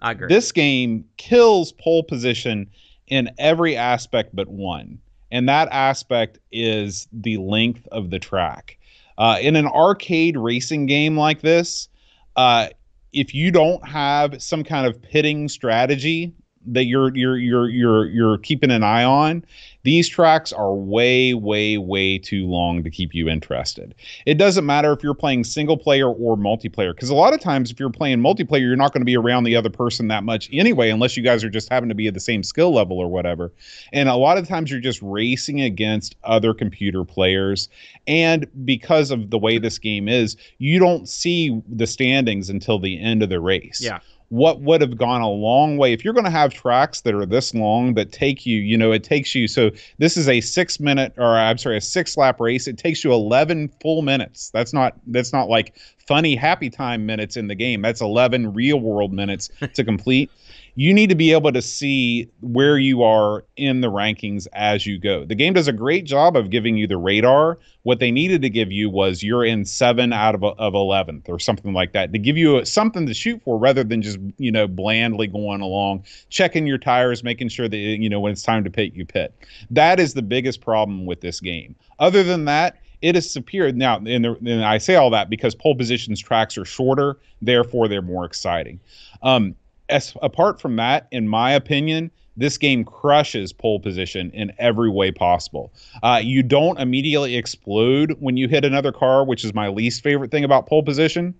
I 0.00 0.12
agree. 0.12 0.28
This 0.28 0.52
game 0.52 1.04
kills 1.16 1.72
Pole 1.72 2.02
Position 2.02 2.70
in 3.08 3.30
every 3.38 3.76
aspect 3.76 4.34
but 4.34 4.48
one. 4.48 4.98
And 5.30 5.48
that 5.48 5.68
aspect 5.70 6.38
is 6.52 7.08
the 7.12 7.36
length 7.36 7.86
of 7.92 8.10
the 8.10 8.18
track. 8.18 8.78
Uh, 9.18 9.38
in 9.40 9.56
an 9.56 9.66
arcade 9.66 10.36
racing 10.36 10.86
game 10.86 11.16
like 11.16 11.40
this, 11.40 11.88
uh, 12.36 12.68
if 13.12 13.34
you 13.34 13.50
don't 13.50 13.86
have 13.86 14.40
some 14.42 14.62
kind 14.62 14.86
of 14.86 15.00
pitting 15.02 15.48
strategy 15.48 16.32
that 16.72 16.84
you're 16.84 17.14
you're 17.16 17.37
you're 17.37 17.68
you're 17.68 18.06
you're 18.06 18.38
keeping 18.38 18.70
an 18.70 18.82
eye 18.82 19.04
on 19.04 19.44
these 19.88 20.06
tracks 20.06 20.52
are 20.52 20.75
way 20.75 21.32
way 21.32 21.78
way 21.78 22.18
too 22.18 22.46
long 22.46 22.84
to 22.84 22.90
keep 22.90 23.14
you 23.14 23.26
interested. 23.26 23.94
It 24.26 24.34
doesn't 24.37 24.66
matter 24.66 24.92
if 24.92 25.02
you're 25.02 25.14
playing 25.14 25.44
single 25.44 25.78
player 25.78 26.10
or 26.10 26.37
multiplayer 26.37 26.94
because 26.94 27.08
a 27.08 27.14
lot 27.14 27.32
of 27.32 27.40
times 27.40 27.70
if 27.70 27.80
you're 27.80 27.88
playing 27.88 28.18
multiplayer 28.18 28.60
you're 28.60 28.76
not 28.76 28.92
going 28.92 29.00
to 29.00 29.06
be 29.06 29.16
around 29.16 29.44
the 29.44 29.56
other 29.56 29.70
person 29.70 30.08
that 30.08 30.25
much 30.25 30.50
anyway 30.52 30.90
unless 30.90 31.16
you 31.16 31.22
guys 31.22 31.42
are 31.42 31.48
just 31.48 31.70
having 31.70 31.88
to 31.88 31.94
be 31.94 32.06
at 32.06 32.12
the 32.12 32.20
same 32.20 32.42
skill 32.42 32.75
level 32.75 32.98
or 32.98 33.08
whatever. 33.08 33.50
And 33.92 34.10
a 34.10 34.16
lot 34.16 34.37
of 34.37 34.46
times 34.46 34.70
you're 34.70 34.80
just 34.80 35.00
racing 35.00 35.62
against 35.62 36.16
other 36.25 36.52
computer 36.52 37.02
players 37.02 37.70
and 38.06 38.46
because 38.66 39.10
of 39.10 39.30
the 39.30 39.38
way 39.38 39.56
this 39.56 39.78
game 39.78 40.06
is 40.06 40.37
you 40.58 40.78
don't 40.78 41.08
see 41.08 41.62
the 41.66 41.87
standings 41.87 42.50
until 42.50 42.78
the 42.78 43.00
end 43.00 43.22
of 43.22 43.30
the 43.30 43.40
race. 43.40 43.80
Yeah 43.80 44.00
what 44.30 44.61
would 44.61 44.80
have 44.80 44.97
gone 44.97 45.23
a 45.23 45.28
long 45.28 45.78
way. 45.78 45.92
If 45.92 46.04
you're 46.04 46.14
going 46.14 46.25
to 46.25 46.30
have 46.30 46.52
tracks 46.52 47.00
that 47.02 47.14
are 47.14 47.25
this 47.25 47.54
long 47.54 47.94
that 47.94 48.12
take 48.12 48.44
you 48.44 48.58
you 48.58 48.76
know 48.76 48.92
it 48.92 49.04
takes 49.04 49.35
you 49.35 49.49
so 49.49 49.70
this 49.99 50.16
is 50.16 50.28
a 50.28 50.40
six 50.40 50.78
minute 50.78 51.14
or 51.16 51.38
i'm 51.38 51.58
sorry 51.58 51.76
a 51.76 51.80
six 51.80 52.16
lap 52.16 52.40
race. 52.40 52.66
It 52.66 52.78
takes 52.78 53.04
you 53.04 53.12
11 53.12 53.68
full 53.80 54.02
minutes. 54.02 54.50
That's 54.50 54.73
not 54.73 54.94
that's 55.06 55.32
not 55.32 55.49
like 55.49 55.75
funny 56.08 56.34
happy 56.34 56.70
time 56.70 57.04
minutes 57.04 57.36
in 57.36 57.48
the 57.48 57.54
game 57.54 57.82
that's 57.82 58.00
11 58.00 58.54
real 58.54 58.80
world 58.80 59.12
minutes 59.12 59.50
to 59.74 59.84
complete 59.84 60.30
you 60.78 60.94
need 60.94 61.08
to 61.08 61.16
be 61.16 61.32
able 61.32 61.50
to 61.50 61.60
see 61.60 62.30
where 62.40 62.78
you 62.78 63.02
are 63.02 63.44
in 63.56 63.80
the 63.80 63.90
rankings 63.90 64.46
as 64.52 64.86
you 64.86 64.96
go. 64.96 65.24
The 65.24 65.34
game 65.34 65.54
does 65.54 65.66
a 65.66 65.72
great 65.72 66.04
job 66.04 66.36
of 66.36 66.50
giving 66.50 66.76
you 66.76 66.86
the 66.86 66.96
radar. 66.96 67.58
What 67.82 67.98
they 67.98 68.12
needed 68.12 68.42
to 68.42 68.48
give 68.48 68.70
you 68.70 68.88
was 68.88 69.20
you're 69.20 69.44
in 69.44 69.64
seven 69.64 70.12
out 70.12 70.36
of 70.36 70.44
of 70.44 70.74
eleventh 70.74 71.28
or 71.28 71.40
something 71.40 71.72
like 71.72 71.94
that 71.94 72.12
to 72.12 72.18
give 72.20 72.36
you 72.36 72.64
something 72.64 73.06
to 73.06 73.12
shoot 73.12 73.42
for 73.42 73.58
rather 73.58 73.82
than 73.82 74.02
just 74.02 74.20
you 74.36 74.52
know 74.52 74.68
blandly 74.68 75.26
going 75.26 75.62
along, 75.62 76.04
checking 76.30 76.64
your 76.64 76.78
tires, 76.78 77.24
making 77.24 77.48
sure 77.48 77.68
that 77.68 77.76
you 77.76 78.08
know 78.08 78.20
when 78.20 78.30
it's 78.30 78.44
time 78.44 78.62
to 78.62 78.70
pit 78.70 78.94
you 78.94 79.04
pit. 79.04 79.34
That 79.70 79.98
is 79.98 80.14
the 80.14 80.22
biggest 80.22 80.60
problem 80.60 81.06
with 81.06 81.22
this 81.22 81.40
game. 81.40 81.74
Other 81.98 82.22
than 82.22 82.44
that, 82.44 82.76
it 83.02 83.16
is 83.16 83.30
superior. 83.30 83.72
Now, 83.72 83.96
and, 83.96 84.24
the, 84.24 84.36
and, 84.46 84.64
I 84.64 84.78
say 84.78 84.96
all 84.96 85.10
that 85.10 85.30
because 85.30 85.54
pole 85.54 85.74
positions 85.74 86.20
tracks 86.20 86.58
are 86.58 86.64
shorter, 86.64 87.18
therefore 87.42 87.88
they're 87.88 88.02
more 88.02 88.24
exciting. 88.24 88.80
Um, 89.22 89.54
as 89.88 90.14
apart 90.22 90.60
from 90.60 90.76
that, 90.76 91.08
in 91.10 91.28
my 91.28 91.52
opinion, 91.52 92.10
this 92.36 92.56
game 92.56 92.84
crushes 92.84 93.52
pole 93.52 93.80
position 93.80 94.30
in 94.30 94.52
every 94.58 94.90
way 94.90 95.10
possible. 95.10 95.72
Uh, 96.02 96.20
you 96.22 96.42
don't 96.42 96.78
immediately 96.78 97.36
explode 97.36 98.16
when 98.20 98.36
you 98.36 98.46
hit 98.46 98.64
another 98.64 98.92
car, 98.92 99.24
which 99.24 99.44
is 99.44 99.52
my 99.54 99.68
least 99.68 100.02
favorite 100.02 100.30
thing 100.30 100.44
about 100.44 100.66
pole 100.66 100.82
position. 100.82 101.34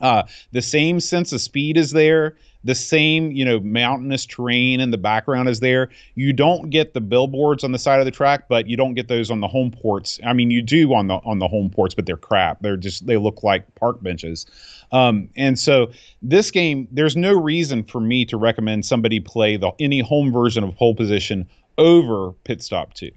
Uh, 0.00 0.22
the 0.52 0.62
same 0.62 1.00
sense 1.00 1.32
of 1.32 1.40
speed 1.40 1.76
is 1.76 1.90
there. 1.90 2.36
The 2.62 2.74
same, 2.74 3.32
you 3.32 3.44
know, 3.44 3.58
mountainous 3.60 4.26
terrain 4.26 4.80
in 4.80 4.90
the 4.90 4.98
background 4.98 5.48
is 5.48 5.60
there. 5.60 5.88
You 6.14 6.32
don't 6.34 6.68
get 6.68 6.92
the 6.92 7.00
billboards 7.00 7.64
on 7.64 7.72
the 7.72 7.78
side 7.78 8.00
of 8.00 8.04
the 8.04 8.10
track, 8.10 8.48
but 8.48 8.66
you 8.66 8.76
don't 8.76 8.92
get 8.92 9.08
those 9.08 9.30
on 9.30 9.40
the 9.40 9.48
home 9.48 9.70
ports. 9.70 10.20
I 10.26 10.34
mean, 10.34 10.50
you 10.50 10.60
do 10.60 10.92
on 10.92 11.06
the 11.06 11.14
on 11.24 11.38
the 11.38 11.48
home 11.48 11.70
ports, 11.70 11.94
but 11.94 12.04
they're 12.04 12.18
crap. 12.18 12.60
They're 12.60 12.76
just 12.76 13.06
they 13.06 13.16
look 13.16 13.42
like 13.42 13.74
park 13.76 14.02
benches. 14.02 14.46
Um, 14.92 15.30
and 15.36 15.58
so 15.58 15.90
this 16.20 16.50
game, 16.50 16.86
there's 16.90 17.16
no 17.16 17.32
reason 17.32 17.82
for 17.84 18.00
me 18.00 18.24
to 18.26 18.36
recommend 18.36 18.84
somebody 18.84 19.20
play 19.20 19.56
the 19.56 19.72
any 19.80 20.00
home 20.00 20.30
version 20.30 20.62
of 20.62 20.74
pole 20.76 20.94
position 20.94 21.48
over 21.78 22.32
pit 22.44 22.62
stop 22.62 22.92
two. 22.92 23.10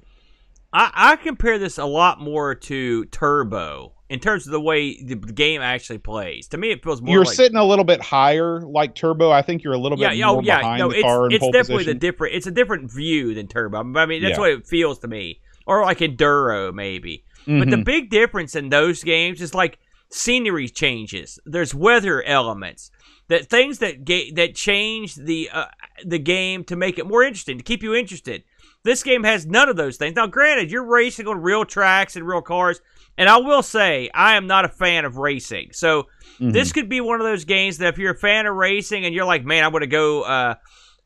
I, 0.72 0.91
I 0.93 1.15
compare 1.17 1.60
this 1.60 1.78
a 1.78 1.86
lot 1.86 2.22
more 2.22 2.56
to 2.56 3.06
Turbo 3.06 3.91
in 4.13 4.19
terms 4.19 4.45
of 4.45 4.52
the 4.52 4.62
way 4.62 5.02
the 5.02 5.15
game 5.15 5.60
actually 5.62 5.97
plays. 5.97 6.47
To 6.49 6.58
me, 6.58 6.69
it 6.69 6.84
feels 6.84 7.02
more. 7.02 7.12
You're 7.12 7.26
like, 7.26 7.34
sitting 7.34 7.58
a 7.58 7.65
little 7.65 7.84
bit 7.84 7.99
higher, 7.99 8.62
like 8.62 8.93
Turbo. 8.93 9.32
I 9.32 9.41
think 9.41 9.63
you're 9.63 9.73
a 9.73 9.78
little 9.78 9.97
yeah, 9.97 10.10
bit 10.10 10.17
yeah, 10.17 10.28
more 10.28 10.38
oh, 10.38 10.41
yeah. 10.41 10.58
behind 10.60 10.80
no, 10.80 10.89
the 10.89 10.95
it's, 10.95 11.04
car. 11.04 11.28
it's 11.32 11.45
definitely 11.45 11.76
position. 11.78 11.93
the 11.93 11.99
different. 11.99 12.36
It's 12.36 12.47
a 12.47 12.52
different 12.52 12.91
view 12.91 13.34
than 13.34 13.47
Turbo. 13.47 13.80
I 13.80 14.06
mean, 14.06 14.21
that's 14.21 14.34
Yeah. 14.36 14.39
what 14.39 14.52
it 14.52 14.67
feels 14.67 14.99
to 14.99 15.08
me, 15.08 15.39
or 15.65 15.82
like 15.82 15.97
Enduro 15.97 16.71
maybe. 16.71 17.23
But 17.47 17.69
the 17.71 17.78
Mhm. 17.78 17.86
big 17.86 18.10
difference 18.12 18.56
in 18.56 18.69
those 18.69 19.04
games 19.04 19.41
is 19.41 19.54
like 19.56 19.80
scenery 20.10 20.69
changes. 20.69 21.39
There's 21.45 21.73
weather 21.73 22.21
elements. 22.23 22.91
That 23.30 23.50
things 23.50 23.80
that 23.80 24.04
ga- 24.06 24.32
that 24.32 24.54
change 24.56 25.16
the 25.16 25.50
uh, 25.52 25.66
the 26.04 26.20
game 26.20 26.64
to 26.66 26.76
make 26.76 27.00
it 27.00 27.08
more 27.08 27.24
interesting, 27.24 27.58
to 27.58 27.64
keep 27.64 27.82
you 27.82 27.96
interested. 27.96 28.44
This 28.84 29.02
game 29.02 29.24
has 29.24 29.46
none 29.46 29.70
of 29.70 29.78
those 29.78 29.96
things. 29.96 30.16
Now, 30.16 30.28
granted, 30.28 30.70
you're 30.70 30.84
racing 30.86 31.26
on 31.28 31.42
real 31.42 31.64
tracks 31.64 32.18
and 32.18 32.28
real 32.28 32.42
cars, 32.42 32.82
and 33.18 33.30
I 33.30 33.38
will 33.38 33.64
say 33.64 34.10
I 34.14 34.36
am 34.36 34.46
not 34.46 34.66
a 34.66 34.70
fan 34.70 35.06
of 35.06 35.16
racing. 35.18 35.70
So 35.72 36.08
Mhm. 36.42 36.52
this 36.52 36.74
could 36.74 36.90
be 36.90 37.00
one 37.00 37.22
of 37.22 37.26
those 37.26 37.46
games 37.46 37.78
that 37.78 37.94
if 37.94 37.98
you're 37.98 38.12
a 38.14 38.18
fan 38.18 38.46
of 38.46 38.56
racing 38.56 39.06
and 39.06 39.16
you're 39.16 39.24
like, 39.26 39.46
man, 39.46 39.64
I 39.64 39.70
want 39.70 39.84
to 39.84 39.88
go 39.88 40.24
uh, 40.24 40.56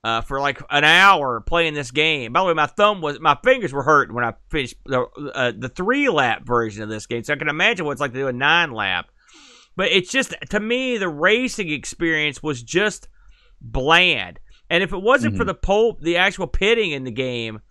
uh, 0.04 0.22
for 0.22 0.40
like 0.40 0.60
an 0.72 0.86
hour 0.86 1.42
playing 1.42 1.76
this 1.76 1.92
game. 1.92 2.34
By 2.34 2.40
the 2.40 2.48
way, 2.48 2.54
my 2.54 2.66
thumb 2.66 3.00
was, 3.02 3.20
my 3.20 3.38
fingers 3.44 3.74
were 3.74 3.84
hurting 3.84 4.16
when 4.16 4.24
I 4.24 4.34
finished 4.50 4.76
the 4.86 5.02
uh, 5.36 5.52
the 5.56 5.70
three 5.70 6.10
lap 6.10 6.46
version 6.48 6.82
of 6.82 6.90
this 6.90 7.06
game. 7.06 7.24
So 7.24 7.34
I 7.34 7.38
can 7.38 7.48
imagine 7.50 7.86
what 7.86 7.92
it's 7.92 8.02
like 8.02 8.14
to 8.14 8.18
do 8.20 8.28
a 8.28 8.34
nine 8.34 8.72
lap. 8.72 9.12
But 9.78 9.92
it's 9.92 10.12
just 10.12 10.34
to 10.50 10.60
me 10.60 10.98
the 10.98 11.08
racing 11.08 11.70
experience 11.72 12.44
was 12.44 12.62
just 12.62 13.08
bland. 13.62 14.40
And 14.70 14.84
if 14.84 14.92
it 14.92 15.02
wasn't 15.02 15.38
for 15.38 15.44
Mhm. 15.44 15.48
the 15.48 15.54
pole, 15.54 15.98
the 16.02 16.18
actual 16.18 16.48
pitting 16.48 16.92
in 16.92 17.06
the 17.06 17.12
game, 17.12 17.62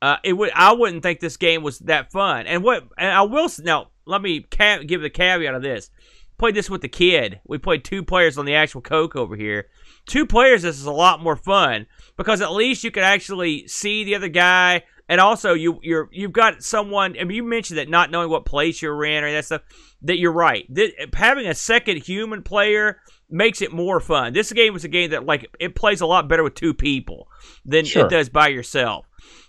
uh, 0.00 0.18
it 0.22 0.34
would 0.34 0.50
I 0.54 0.72
wouldn't 0.72 1.02
think 1.02 1.18
this 1.18 1.36
game 1.36 1.62
was 1.64 1.80
that 1.80 2.12
fun. 2.12 2.46
And 2.46 2.62
what 2.62 2.84
and 2.96 3.10
I 3.10 3.22
will 3.22 3.48
now 3.64 3.88
let 4.04 4.22
me 4.22 4.40
ca- 4.42 4.84
give 4.86 5.00
the 5.02 5.10
caveat 5.10 5.54
of 5.54 5.62
this. 5.62 5.90
Played 6.38 6.54
this 6.54 6.68
with 6.68 6.82
the 6.82 6.88
kid. 6.88 7.40
We 7.46 7.56
played 7.58 7.82
two 7.82 8.04
players 8.04 8.36
on 8.36 8.44
the 8.44 8.54
actual 8.54 8.82
Coke 8.82 9.16
over 9.16 9.34
here. 9.36 9.68
Two 10.04 10.26
players. 10.26 10.62
This 10.62 10.78
is 10.78 10.84
a 10.84 10.92
lot 10.92 11.22
more 11.22 11.34
fun 11.36 11.86
because 12.18 12.42
at 12.42 12.52
least 12.52 12.84
you 12.84 12.90
can 12.90 13.02
actually 13.02 13.66
see 13.66 14.04
the 14.04 14.14
other 14.14 14.28
guy, 14.28 14.82
and 15.08 15.20
also 15.20 15.54
you 15.54 15.78
you're 15.82 16.08
you've 16.12 16.32
got 16.32 16.62
someone. 16.62 17.16
I 17.18 17.24
mean, 17.24 17.36
you 17.36 17.42
mentioned 17.42 17.78
that 17.78 17.88
not 17.88 18.10
knowing 18.10 18.28
what 18.28 18.44
place 18.44 18.82
you're 18.82 19.04
in 19.04 19.24
or 19.24 19.30
that 19.32 19.44
stuff. 19.44 19.62
That 20.02 20.18
you're 20.18 20.32
right. 20.32 20.66
That, 20.74 20.92
having 21.14 21.46
a 21.46 21.54
second 21.54 21.98
human 22.04 22.42
player 22.42 22.98
makes 23.28 23.60
it 23.62 23.72
more 23.72 23.98
fun. 24.00 24.32
This 24.32 24.52
game 24.52 24.72
was 24.72 24.84
a 24.84 24.88
game 24.88 25.10
that 25.10 25.26
like 25.26 25.48
it 25.58 25.74
plays 25.74 26.00
a 26.00 26.06
lot 26.06 26.28
better 26.28 26.42
with 26.42 26.54
two 26.54 26.74
people 26.74 27.28
than 27.64 27.84
Sure. 27.84 28.06
it 28.06 28.10
does 28.10 28.28
by 28.28 28.48
yourself. 28.48 29.06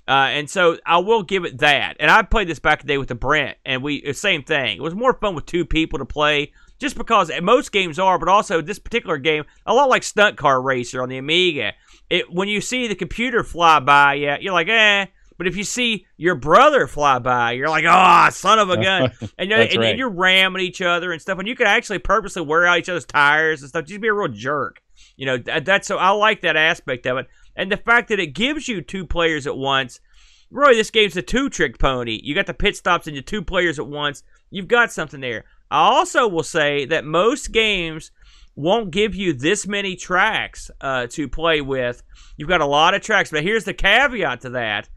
Uh, 0.07 0.29
and 0.31 0.49
so 0.49 0.77
I 0.85 0.99
will 0.99 1.21
give 1.21 1.43
it 1.43 1.59
that. 1.59 1.97
And 1.99 2.09
I 2.09 2.21
played 2.21 2.47
this 2.47 2.59
back 2.59 2.79
in 2.79 2.87
the 2.87 2.93
day 2.93 2.97
with 2.97 3.09
the 3.09 3.15
Brent, 3.15 3.57
and 3.65 3.83
we 3.83 4.01
the 4.01 4.13
same 4.13 4.41
thing. 4.43 4.77
It 4.77 4.81
was 4.81 4.95
more 4.95 5.13
fun 5.13 5.35
with 5.35 5.45
two 5.45 5.65
people 5.65 5.99
to 5.99 6.05
play, 6.05 6.53
just 6.79 6.97
because 6.97 7.29
most 7.41 7.73
games 7.73 7.99
are, 7.99 8.17
but 8.17 8.29
also 8.29 8.61
this 8.61 8.79
particular 8.79 9.17
game, 9.17 9.43
a 9.65 9.73
lot 9.73 9.89
like 9.89 10.03
Stunt 10.03 10.37
Car 10.37 10.61
Racer 10.61 11.01
on 11.01 11.09
the 11.09 11.17
Amiga. 11.17 11.73
It 12.09 12.31
when 12.31 12.47
you 12.47 12.61
see 12.61 12.87
the 12.87 12.95
computer 12.95 13.43
fly 13.43 13.81
by, 13.81 14.13
yeah, 14.13 14.37
you're 14.39 14.53
like, 14.53 14.69
eh. 14.69 15.07
But 15.37 15.47
if 15.47 15.55
you 15.55 15.63
see 15.63 16.05
your 16.17 16.35
brother 16.35 16.87
fly 16.87 17.19
by, 17.19 17.51
you're 17.53 17.69
like, 17.69 17.85
oh, 17.87 18.29
son 18.31 18.59
of 18.59 18.69
a 18.69 18.81
gun. 18.81 19.11
And, 19.37 19.51
and, 19.51 19.51
right. 19.51 19.89
and 19.89 19.99
you're 19.99 20.09
ramming 20.09 20.63
each 20.63 20.81
other 20.81 21.11
and 21.11 21.21
stuff. 21.21 21.37
And 21.37 21.47
you 21.47 21.55
can 21.55 21.67
actually 21.67 21.99
purposely 21.99 22.41
wear 22.41 22.65
out 22.65 22.79
each 22.79 22.89
other's 22.89 23.05
tires 23.05 23.61
and 23.61 23.69
stuff. 23.69 23.85
Just 23.85 24.01
be 24.01 24.07
a 24.07 24.13
real 24.13 24.27
jerk. 24.27 24.81
You 25.15 25.27
know, 25.27 25.37
that, 25.37 25.65
that's 25.65 25.87
so 25.87 25.97
I 25.97 26.09
like 26.09 26.41
that 26.41 26.55
aspect 26.55 27.05
of 27.05 27.17
it. 27.17 27.27
And 27.55 27.71
the 27.71 27.77
fact 27.77 28.09
that 28.09 28.19
it 28.19 28.33
gives 28.33 28.67
you 28.67 28.81
two 28.81 29.05
players 29.05 29.47
at 29.47 29.57
once. 29.57 29.99
Really, 30.49 30.75
this 30.75 30.91
game's 30.91 31.17
a 31.17 31.21
two 31.21 31.49
trick 31.49 31.77
pony. 31.77 32.21
You 32.23 32.33
got 32.33 32.45
the 32.45 32.53
pit 32.53 32.77
stops 32.77 33.05
and 33.05 33.15
your 33.15 33.23
two 33.23 33.41
players 33.41 33.79
at 33.79 33.87
once. 33.87 34.23
You've 34.49 34.69
got 34.69 34.93
something 34.93 35.19
there. 35.19 35.43
I 35.69 35.79
also 35.79 36.27
will 36.27 36.43
say 36.43 36.85
that 36.85 37.03
most 37.03 37.51
games 37.51 38.11
won't 38.55 38.91
give 38.91 39.13
you 39.13 39.33
this 39.33 39.67
many 39.67 39.95
tracks 39.95 40.71
uh, 40.81 41.07
to 41.11 41.27
play 41.27 41.61
with. 41.61 42.01
You've 42.37 42.49
got 42.49 42.61
a 42.61 42.65
lot 42.65 42.93
of 42.93 43.01
tracks, 43.01 43.31
but 43.31 43.43
here's 43.43 43.65
the 43.65 43.73
caveat 43.73 44.41
to 44.41 44.49
that: 44.51 44.87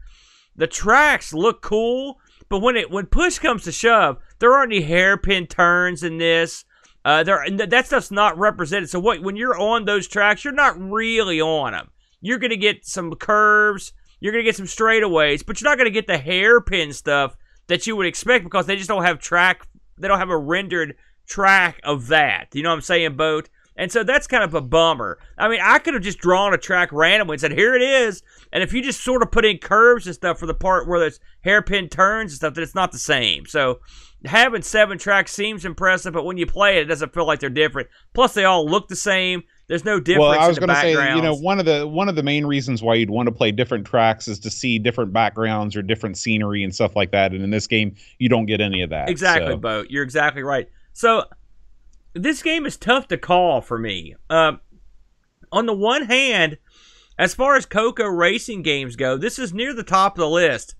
the 0.55 0.67
tracks 0.67 1.33
look 1.33 1.61
cool, 1.61 2.19
but 2.49 2.59
when 2.59 2.75
it 2.75 2.91
when 2.91 3.05
push 3.05 3.39
comes 3.39 3.63
to 3.63 3.71
shove, 3.71 4.17
there 4.39 4.53
aren't 4.53 4.73
any 4.73 4.81
hairpin 4.81 5.47
turns 5.47 6.03
in 6.03 6.17
this. 6.17 6.65
Uh, 7.03 7.23
there 7.23 7.43
that 7.49 7.87
stuff's 7.87 8.11
not 8.11 8.37
represented. 8.37 8.89
So 8.89 8.99
what 8.99 9.21
when 9.21 9.35
you're 9.35 9.57
on 9.57 9.85
those 9.85 10.07
tracks, 10.07 10.43
you're 10.43 10.53
not 10.53 10.79
really 10.79 11.41
on 11.41 11.71
them. 11.71 11.89
You're 12.19 12.39
gonna 12.39 12.57
get 12.57 12.85
some 12.85 13.13
curves, 13.15 13.93
you're 14.19 14.33
gonna 14.33 14.43
get 14.43 14.55
some 14.55 14.65
straightaways, 14.65 15.45
but 15.45 15.59
you're 15.59 15.69
not 15.69 15.77
gonna 15.77 15.89
get 15.89 16.07
the 16.07 16.17
hairpin 16.17 16.93
stuff 16.93 17.35
that 17.67 17.87
you 17.87 17.95
would 17.95 18.05
expect 18.05 18.43
because 18.43 18.65
they 18.65 18.75
just 18.75 18.89
don't 18.89 19.03
have 19.03 19.19
track. 19.19 19.67
They 19.97 20.07
don't 20.07 20.19
have 20.19 20.29
a 20.29 20.37
rendered 20.37 20.95
track 21.25 21.79
of 21.83 22.07
that. 22.07 22.49
You 22.53 22.63
know 22.63 22.69
what 22.69 22.75
I'm 22.75 22.81
saying, 22.81 23.15
boat? 23.15 23.49
And 23.77 23.91
so 23.91 24.03
that's 24.03 24.27
kind 24.27 24.43
of 24.43 24.53
a 24.53 24.61
bummer. 24.61 25.17
I 25.37 25.47
mean, 25.47 25.61
I 25.61 25.79
could 25.79 25.93
have 25.93 26.03
just 26.03 26.19
drawn 26.19 26.53
a 26.53 26.57
track 26.57 26.91
randomly 26.91 27.35
and 27.35 27.41
said, 27.41 27.53
here 27.53 27.73
it 27.73 27.81
is. 27.81 28.21
And 28.51 28.61
if 28.61 28.73
you 28.73 28.81
just 28.81 29.01
sort 29.01 29.21
of 29.21 29.31
put 29.31 29.45
in 29.45 29.57
curves 29.59 30.05
and 30.05 30.13
stuff 30.13 30.39
for 30.39 30.45
the 30.45 30.53
part 30.53 30.87
where 30.87 30.99
there's 30.99 31.19
hairpin 31.41 31.87
turns 31.87 32.31
and 32.31 32.37
stuff, 32.37 32.53
then 32.53 32.63
it's 32.63 32.75
not 32.75 32.91
the 32.91 32.97
same. 32.97 33.45
So 33.45 33.79
having 34.25 34.61
seven 34.61 34.97
tracks 34.97 35.31
seems 35.31 35.63
impressive, 35.65 36.13
but 36.13 36.25
when 36.25 36.37
you 36.37 36.45
play 36.45 36.77
it, 36.77 36.83
it 36.83 36.85
doesn't 36.85 37.13
feel 37.13 37.25
like 37.25 37.39
they're 37.39 37.49
different. 37.49 37.87
Plus, 38.13 38.33
they 38.33 38.43
all 38.43 38.65
look 38.65 38.87
the 38.89 38.95
same. 38.95 39.43
There's 39.67 39.85
no 39.85 40.01
difference. 40.01 40.29
Well, 40.29 40.39
I 40.39 40.49
was 40.49 40.59
going 40.59 40.67
to 40.67 40.75
say, 40.75 40.91
you 41.15 41.21
know, 41.21 41.33
one 41.33 41.57
of 41.57 41.65
the 41.65 41.87
one 41.87 42.09
of 42.09 42.15
the 42.17 42.23
main 42.23 42.45
reasons 42.45 42.83
why 42.83 42.95
you'd 42.95 43.09
want 43.09 43.27
to 43.27 43.31
play 43.31 43.53
different 43.53 43.87
tracks 43.87 44.27
is 44.27 44.37
to 44.39 44.49
see 44.49 44.79
different 44.79 45.13
backgrounds 45.13 45.77
or 45.77 45.81
different 45.81 46.17
scenery 46.17 46.65
and 46.65 46.75
stuff 46.75 46.93
like 46.93 47.11
that. 47.11 47.31
And 47.31 47.41
in 47.41 47.51
this 47.51 47.67
game, 47.67 47.95
you 48.19 48.27
don't 48.27 48.47
get 48.47 48.59
any 48.59 48.81
of 48.81 48.89
that. 48.89 49.09
Exactly, 49.09 49.53
so. 49.53 49.57
Bo. 49.57 49.85
You're 49.89 50.03
exactly 50.03 50.43
right. 50.43 50.67
So 50.91 51.23
this 52.13 52.41
game 52.41 52.65
is 52.65 52.77
tough 52.77 53.07
to 53.09 53.17
call 53.17 53.61
for 53.61 53.77
me. 53.77 54.15
Uh, 54.29 54.53
on 55.51 55.65
the 55.65 55.73
one 55.73 56.05
hand, 56.05 56.57
as 57.17 57.33
far 57.33 57.55
as 57.55 57.65
Coco 57.65 58.05
racing 58.05 58.63
games 58.63 58.95
go, 58.95 59.17
this 59.17 59.37
is 59.37 59.53
near 59.53 59.73
the 59.73 59.83
top 59.83 60.13
of 60.13 60.19
the 60.19 60.29
list. 60.29 60.75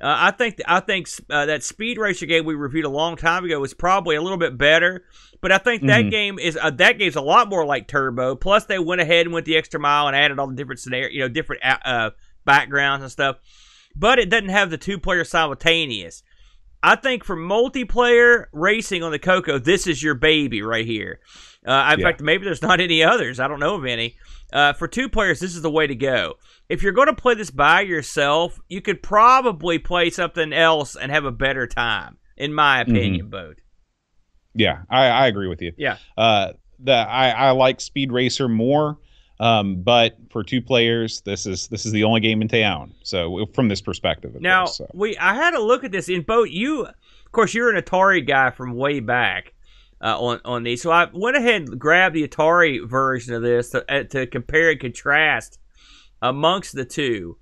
Uh, 0.00 0.16
I 0.18 0.30
think 0.32 0.60
I 0.66 0.80
think 0.80 1.08
uh, 1.30 1.46
that 1.46 1.62
Speed 1.62 1.96
Racer 1.96 2.26
game 2.26 2.44
we 2.44 2.54
reviewed 2.54 2.84
a 2.84 2.90
long 2.90 3.14
time 3.14 3.44
ago 3.44 3.60
was 3.60 3.72
probably 3.72 4.16
a 4.16 4.22
little 4.22 4.38
bit 4.38 4.58
better, 4.58 5.04
but 5.40 5.52
I 5.52 5.58
think 5.58 5.82
that 5.82 6.00
mm-hmm. 6.00 6.08
game 6.08 6.38
is 6.40 6.58
uh, 6.60 6.70
that 6.70 6.98
game's 6.98 7.14
a 7.14 7.20
lot 7.20 7.48
more 7.48 7.64
like 7.64 7.86
Turbo. 7.86 8.34
Plus, 8.34 8.64
they 8.64 8.80
went 8.80 9.00
ahead 9.00 9.26
and 9.26 9.32
went 9.32 9.46
the 9.46 9.56
extra 9.56 9.78
mile 9.78 10.08
and 10.08 10.16
added 10.16 10.40
all 10.40 10.48
the 10.48 10.56
different 10.56 10.80
scenario, 10.80 11.10
you 11.10 11.20
know, 11.20 11.28
different 11.28 11.64
uh, 11.64 11.76
uh, 11.84 12.10
backgrounds 12.44 13.04
and 13.04 13.12
stuff. 13.12 13.36
But 13.94 14.18
it 14.18 14.28
doesn't 14.28 14.48
have 14.48 14.70
the 14.70 14.78
two 14.78 14.98
player 14.98 15.22
simultaneous. 15.22 16.24
I 16.82 16.96
think 16.96 17.24
for 17.24 17.36
multiplayer 17.36 18.46
racing 18.52 19.02
on 19.02 19.12
the 19.12 19.18
Coco, 19.18 19.58
this 19.58 19.86
is 19.86 20.02
your 20.02 20.14
baby 20.14 20.62
right 20.62 20.86
here. 20.86 21.20
Uh, 21.66 21.90
in 21.92 22.00
yeah. 22.00 22.06
fact, 22.06 22.20
maybe 22.20 22.44
there's 22.44 22.62
not 22.62 22.80
any 22.80 23.02
others. 23.02 23.38
I 23.38 23.48
don't 23.48 23.60
know 23.60 23.76
of 23.76 23.84
any. 23.84 24.16
Uh, 24.52 24.72
for 24.72 24.88
two 24.88 25.08
players, 25.08 25.40
this 25.40 25.54
is 25.54 25.62
the 25.62 25.70
way 25.70 25.86
to 25.86 25.94
go. 25.94 26.34
If 26.68 26.82
you're 26.82 26.92
going 26.92 27.08
to 27.08 27.14
play 27.14 27.34
this 27.34 27.50
by 27.50 27.82
yourself, 27.82 28.58
you 28.68 28.80
could 28.80 29.02
probably 29.02 29.78
play 29.78 30.10
something 30.10 30.52
else 30.52 30.96
and 30.96 31.10
have 31.12 31.24
a 31.24 31.32
better 31.32 31.66
time, 31.66 32.18
in 32.36 32.52
my 32.52 32.80
opinion, 32.80 33.22
mm-hmm. 33.22 33.30
Boat. 33.30 33.60
Yeah, 34.54 34.82
I, 34.90 35.06
I 35.06 35.26
agree 35.28 35.48
with 35.48 35.62
you. 35.62 35.72
Yeah. 35.78 35.96
Uh, 36.16 36.52
the 36.78 36.92
I, 36.92 37.30
I 37.30 37.50
like 37.50 37.80
Speed 37.80 38.12
Racer 38.12 38.48
more. 38.48 38.98
Um, 39.42 39.82
but 39.82 40.16
for 40.30 40.44
two 40.44 40.62
players, 40.62 41.20
this 41.22 41.46
is 41.46 41.66
this 41.66 41.84
is 41.84 41.90
the 41.90 42.04
only 42.04 42.20
game 42.20 42.42
in 42.42 42.48
town. 42.48 42.94
So 43.02 43.44
from 43.52 43.66
this 43.66 43.80
perspective, 43.80 44.40
now 44.40 44.66
course, 44.66 44.76
so. 44.76 44.90
we 44.94 45.16
I 45.18 45.34
had 45.34 45.54
a 45.54 45.60
look 45.60 45.82
at 45.82 45.90
this 45.90 46.08
in 46.08 46.22
both. 46.22 46.48
You, 46.48 46.86
of 46.86 47.32
course, 47.32 47.52
you're 47.52 47.68
an 47.68 47.82
Atari 47.82 48.24
guy 48.24 48.50
from 48.50 48.76
way 48.76 49.00
back 49.00 49.52
uh, 50.00 50.16
on 50.16 50.40
on 50.44 50.62
these. 50.62 50.80
So 50.80 50.92
I 50.92 51.08
went 51.12 51.36
ahead 51.36 51.62
and 51.62 51.80
grabbed 51.80 52.14
the 52.14 52.26
Atari 52.26 52.88
version 52.88 53.34
of 53.34 53.42
this 53.42 53.70
to, 53.70 53.84
uh, 53.92 54.04
to 54.04 54.28
compare 54.28 54.70
and 54.70 54.78
contrast 54.78 55.58
amongst 56.22 56.76
the 56.76 56.84
two. 56.84 57.36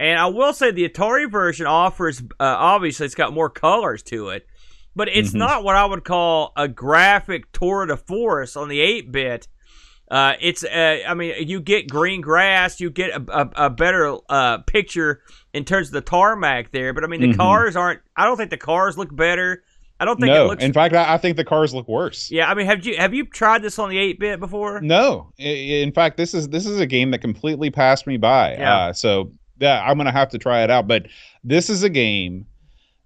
And 0.00 0.18
I 0.18 0.26
will 0.26 0.52
say 0.52 0.72
the 0.72 0.88
Atari 0.88 1.30
version 1.30 1.66
offers 1.66 2.20
uh, 2.20 2.24
obviously 2.40 3.06
it's 3.06 3.14
got 3.14 3.32
more 3.32 3.48
colors 3.48 4.02
to 4.04 4.30
it, 4.30 4.44
but 4.96 5.08
it's 5.08 5.28
mm-hmm. 5.28 5.38
not 5.38 5.62
what 5.62 5.76
I 5.76 5.84
would 5.84 6.02
call 6.02 6.52
a 6.56 6.66
graphic 6.66 7.52
tour 7.52 7.86
de 7.86 7.96
force 7.96 8.56
on 8.56 8.68
the 8.68 8.80
8 8.80 9.12
bit 9.12 9.46
uh, 10.10 10.34
it's, 10.40 10.64
uh, 10.64 10.98
I 11.06 11.14
mean, 11.14 11.48
you 11.48 11.60
get 11.60 11.88
green 11.88 12.20
grass, 12.20 12.80
you 12.80 12.90
get 12.90 13.10
a, 13.10 13.24
a, 13.28 13.66
a 13.66 13.70
better 13.70 14.18
uh, 14.28 14.58
picture 14.58 15.22
in 15.52 15.64
terms 15.64 15.88
of 15.88 15.92
the 15.92 16.00
tarmac 16.00 16.70
there. 16.72 16.92
But 16.92 17.04
I 17.04 17.06
mean, 17.06 17.20
the 17.20 17.28
mm-hmm. 17.28 17.40
cars 17.40 17.76
aren't. 17.76 18.00
I 18.16 18.24
don't 18.24 18.36
think 18.36 18.50
the 18.50 18.56
cars 18.56 18.98
look 18.98 19.14
better. 19.14 19.62
I 19.98 20.04
don't 20.04 20.20
think 20.20 20.32
no. 20.32 20.44
it 20.44 20.48
looks. 20.48 20.64
In 20.64 20.72
fact, 20.72 20.94
I, 20.94 21.14
I 21.14 21.18
think 21.18 21.36
the 21.36 21.44
cars 21.44 21.72
look 21.72 21.88
worse. 21.88 22.30
Yeah, 22.30 22.50
I 22.50 22.54
mean, 22.54 22.66
have 22.66 22.84
you 22.84 22.96
have 22.96 23.14
you 23.14 23.24
tried 23.26 23.62
this 23.62 23.78
on 23.78 23.90
the 23.90 23.98
eight 23.98 24.18
bit 24.18 24.40
before? 24.40 24.80
No. 24.80 25.32
In 25.38 25.92
fact, 25.92 26.16
this 26.16 26.34
is 26.34 26.48
this 26.48 26.66
is 26.66 26.80
a 26.80 26.86
game 26.86 27.10
that 27.12 27.20
completely 27.20 27.70
passed 27.70 28.06
me 28.06 28.16
by. 28.16 28.54
Yeah. 28.54 28.76
Uh, 28.76 28.92
so 28.92 29.32
yeah, 29.60 29.82
I'm 29.82 29.96
gonna 29.96 30.12
have 30.12 30.30
to 30.30 30.38
try 30.38 30.62
it 30.64 30.70
out. 30.70 30.88
But 30.88 31.06
this 31.44 31.70
is 31.70 31.82
a 31.82 31.88
game 31.88 32.46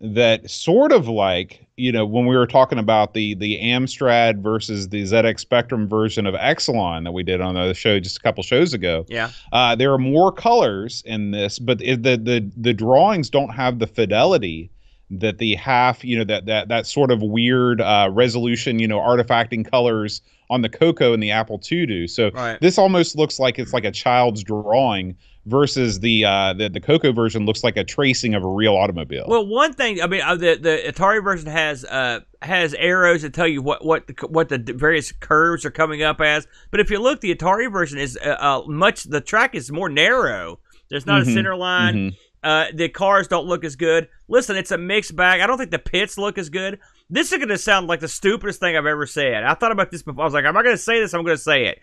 that 0.01 0.49
sort 0.49 0.93
of 0.93 1.09
like 1.09 1.67
you 1.77 1.91
know 1.91 2.07
when 2.07 2.27
we 2.27 2.37
were 2.37 2.47
talking 2.47 2.79
about 2.79 3.15
the 3.15 3.35
the 3.35 3.61
Amstrad 3.61 4.41
versus 4.41 4.89
the 4.89 5.03
ZX 5.03 5.41
Spectrum 5.41 5.89
version 5.89 6.27
of 6.27 6.35
Exolon 6.35 7.05
that 7.05 7.13
we 7.13 7.23
did 7.23 7.41
on 7.41 7.55
the 7.55 7.75
show 7.75 7.99
just 7.99 8.19
a 8.19 8.21
couple 8.21 8.43
shows 8.43 8.73
ago. 8.73 9.05
Yeah, 9.09 9.31
uh, 9.53 9.75
there 9.75 9.93
are 9.93 9.99
more 9.99 10.31
colors 10.31 11.03
in 11.05 11.33
this, 11.33 11.59
but 11.59 11.79
the 11.79 11.97
the 11.97 12.51
the 12.57 12.75
drawings 12.75 13.29
don't 13.29 13.51
have 13.51 13.79
the 13.79 13.87
fidelity 13.87 14.71
that 15.11 15.39
the 15.39 15.55
half 15.55 16.05
you 16.05 16.17
know 16.19 16.25
that 16.25 16.47
that 16.47 16.69
that 16.69 16.87
sort 16.87 17.11
of 17.11 17.23
weird 17.23 17.81
uh, 17.81 18.09
resolution 18.13 18.79
you 18.79 18.87
know 18.87 18.99
artifacting 18.99 19.69
colors 19.69 20.21
on 20.51 20.63
the 20.63 20.69
Coco 20.69 21.13
and 21.13 21.23
the 21.23 21.31
Apple 21.31 21.61
II 21.71 21.87
do. 21.87 22.09
So 22.09 22.31
right. 22.31 22.59
this 22.61 22.79
almost 22.79 23.17
looks 23.17 23.39
like 23.39 23.59
it's 23.59 23.73
like 23.73 23.85
a 23.85 23.91
child's 23.91 24.43
drawing 24.43 25.17
versus 25.49 26.01
the 26.01 26.25
uh, 26.25 26.53
the 26.53 26.69
the 26.69 26.81
Coco 26.81 27.13
version 27.13 27.47
looks 27.47 27.65
like 27.65 27.77
a 27.77 27.85
tracing 27.85 28.35
of 28.35 28.45
a 28.45 28.49
real 28.49 28.77
automobile. 28.77 29.25
Well, 29.27 29.47
one 29.47 29.73
thing 29.73 30.01
I 30.01 30.07
mean, 30.07 30.23
uh, 30.23 30.37
the 30.37 30.57
the 30.57 30.83
Atari 30.87 31.23
version 31.23 31.51
has 31.51 31.85
uh 31.85 32.21
has 32.43 32.75
arrows 32.75 33.23
that 33.23 33.35
tell 33.35 33.49
you 33.49 33.63
what 33.63 33.85
what 33.85 34.07
the, 34.07 34.15
what 34.29 34.49
the 34.49 34.59
various 34.59 35.11
curves 35.13 35.65
are 35.65 35.71
coming 35.71 36.03
up 36.03 36.21
as. 36.21 36.47
But 36.71 36.81
if 36.81 36.91
you 36.91 37.01
look, 37.01 37.21
the 37.21 37.35
Atari 37.35 37.73
version 37.73 37.99
is 37.99 38.19
uh, 38.25 38.37
uh 38.39 38.63
much 38.67 39.05
the 39.05 39.21
track 39.21 39.55
is 39.55 39.73
more 39.73 39.89
narrow. 39.89 40.61
There's 40.91 41.07
not 41.07 41.23
mm-hmm. 41.23 41.31
a 41.31 41.35
center 41.35 41.57
line. 41.57 41.95
Mm-hmm. 41.95 42.17
Uh, 42.41 42.67
the 42.73 42.89
cars 42.89 43.27
don't 43.27 43.47
look 43.47 43.65
as 43.65 43.75
good. 43.75 44.09
Listen, 44.29 44.57
it's 44.57 44.71
a 44.71 44.79
mixed 44.79 45.17
bag. 45.17 45.41
I 45.41 45.47
don't 45.47 45.59
think 45.59 45.73
the 45.73 45.79
pits 45.79 46.17
look 46.17 46.39
as 46.39 46.51
good. 46.51 46.79
This 47.11 47.33
is 47.33 47.39
going 47.39 47.49
to 47.49 47.59
sound 47.59 47.89
like 47.89 48.01
the 48.01 48.09
stupidest 48.09 48.61
thing 48.61 48.77
I've 48.77 48.87
ever 48.87 49.07
said. 49.07 49.43
I 49.43 49.55
thought 49.55 49.73
about 49.73 49.91
this 49.91 50.03
before. 50.03 50.23
I 50.23 50.25
was 50.25 50.35
like, 50.35 50.45
I'm 50.45 50.57
I 50.57 50.63
going 50.63 50.77
to 50.77 50.83
say 50.83 51.01
this. 51.01 51.15
I'm 51.15 51.25
going 51.25 51.37
to 51.37 51.43
say 51.43 51.67
it. 51.67 51.81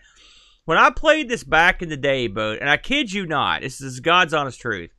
When 0.66 0.78
I 0.78 0.90
played 0.90 1.28
this 1.28 1.44
back 1.44 1.80
in 1.80 1.88
the 1.88 1.96
day, 1.96 2.26
but 2.26 2.60
and 2.60 2.68
I 2.68 2.76
kid 2.76 3.12
you 3.12 3.24
not, 3.24 3.62
this 3.62 3.80
is 3.80 4.00
God's 4.00 4.34
honest 4.34 4.60
truth. 4.60 4.90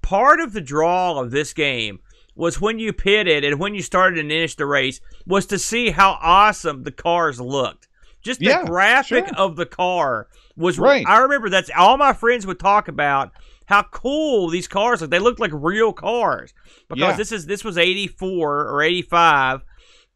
Part 0.00 0.40
of 0.40 0.54
the 0.54 0.60
draw 0.60 1.20
of 1.20 1.30
this 1.30 1.52
game 1.52 2.00
was 2.34 2.60
when 2.60 2.78
you 2.78 2.94
pitted 2.94 3.44
and 3.44 3.60
when 3.60 3.74
you 3.74 3.82
started 3.82 4.16
to 4.16 4.28
finish 4.28 4.56
the 4.56 4.64
race 4.64 5.00
was 5.26 5.44
to 5.46 5.58
see 5.58 5.90
how 5.90 6.18
awesome 6.22 6.82
the 6.82 6.90
cars 6.90 7.38
looked. 7.38 7.88
Just 8.22 8.40
the 8.40 8.46
yeah, 8.46 8.64
graphic 8.64 9.26
sure. 9.26 9.36
of 9.36 9.56
the 9.56 9.66
car 9.66 10.28
was 10.56 10.78
right. 10.78 11.04
I 11.06 11.18
remember 11.18 11.50
that's 11.50 11.70
all 11.76 11.98
my 11.98 12.14
friends 12.14 12.46
would 12.46 12.58
talk 12.58 12.88
about 12.88 13.32
how 13.66 13.82
cool 13.82 14.48
these 14.48 14.66
cars 14.66 15.02
look. 15.02 15.10
They 15.10 15.18
looked 15.18 15.40
like 15.40 15.50
real 15.52 15.92
cars 15.92 16.54
because 16.88 17.00
yeah. 17.00 17.16
this 17.16 17.32
is 17.32 17.44
this 17.44 17.64
was 17.64 17.76
84 17.76 18.68
or 18.68 18.82
85 18.82 19.60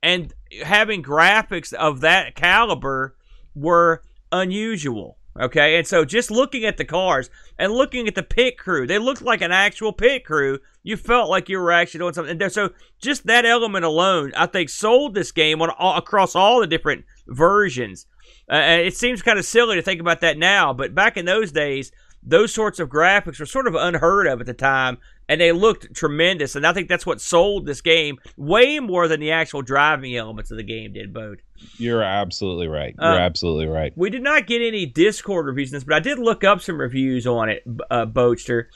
and 0.02 0.32
having 0.62 1.02
graphics 1.02 1.74
of 1.74 2.00
that 2.00 2.34
caliber 2.34 3.16
were 3.54 4.02
unusual. 4.32 5.18
Okay, 5.38 5.76
and 5.76 5.86
so 5.86 6.04
just 6.06 6.30
looking 6.30 6.64
at 6.64 6.78
the 6.78 6.84
cars 6.84 7.28
and 7.58 7.70
looking 7.70 8.08
at 8.08 8.14
the 8.14 8.22
pit 8.22 8.56
crew, 8.56 8.86
they 8.86 8.98
looked 8.98 9.20
like 9.20 9.42
an 9.42 9.52
actual 9.52 9.92
pit 9.92 10.24
crew. 10.24 10.60
You 10.82 10.96
felt 10.96 11.28
like 11.28 11.50
you 11.50 11.58
were 11.58 11.72
actually 11.72 11.98
doing 11.98 12.14
something. 12.14 12.40
And 12.40 12.52
so 12.52 12.70
just 13.02 13.26
that 13.26 13.44
element 13.44 13.84
alone, 13.84 14.32
I 14.34 14.46
think, 14.46 14.70
sold 14.70 15.14
this 15.14 15.32
game 15.32 15.60
on 15.60 15.68
all, 15.70 15.96
across 15.98 16.34
all 16.34 16.60
the 16.60 16.66
different 16.66 17.04
versions. 17.26 18.06
Uh, 18.50 18.56
it 18.56 18.96
seems 18.96 19.22
kind 19.22 19.38
of 19.38 19.44
silly 19.44 19.76
to 19.76 19.82
think 19.82 20.00
about 20.00 20.20
that 20.22 20.38
now, 20.38 20.72
but 20.72 20.94
back 20.94 21.18
in 21.18 21.26
those 21.26 21.52
days, 21.52 21.92
those 22.22 22.54
sorts 22.54 22.80
of 22.80 22.88
graphics 22.88 23.38
were 23.38 23.46
sort 23.46 23.66
of 23.66 23.74
unheard 23.74 24.26
of 24.26 24.40
at 24.40 24.46
the 24.46 24.54
time, 24.54 24.98
and 25.28 25.40
they 25.40 25.52
looked 25.52 25.94
tremendous. 25.94 26.56
And 26.56 26.66
I 26.66 26.72
think 26.72 26.88
that's 26.88 27.06
what 27.06 27.20
sold 27.20 27.66
this 27.66 27.80
game 27.80 28.18
way 28.36 28.78
more 28.78 29.08
than 29.08 29.20
the 29.20 29.32
actual 29.32 29.62
driving 29.62 30.16
elements 30.16 30.50
of 30.50 30.56
the 30.56 30.62
game 30.62 30.92
did, 30.92 31.12
Boat. 31.12 31.40
You're 31.78 32.02
absolutely 32.02 32.68
right. 32.68 32.94
You're 32.98 33.12
uh, 33.12 33.18
absolutely 33.18 33.66
right. 33.66 33.92
We 33.96 34.10
did 34.10 34.22
not 34.22 34.46
get 34.46 34.62
any 34.62 34.86
Discord 34.86 35.46
reviews 35.46 35.72
on 35.72 35.76
this, 35.76 35.84
but 35.84 35.94
I 35.94 36.00
did 36.00 36.18
look 36.18 36.44
up 36.44 36.60
some 36.60 36.78
reviews 36.78 37.26
on 37.26 37.48
it, 37.48 37.64
uh, 37.90 38.06
Boatster, 38.06 38.66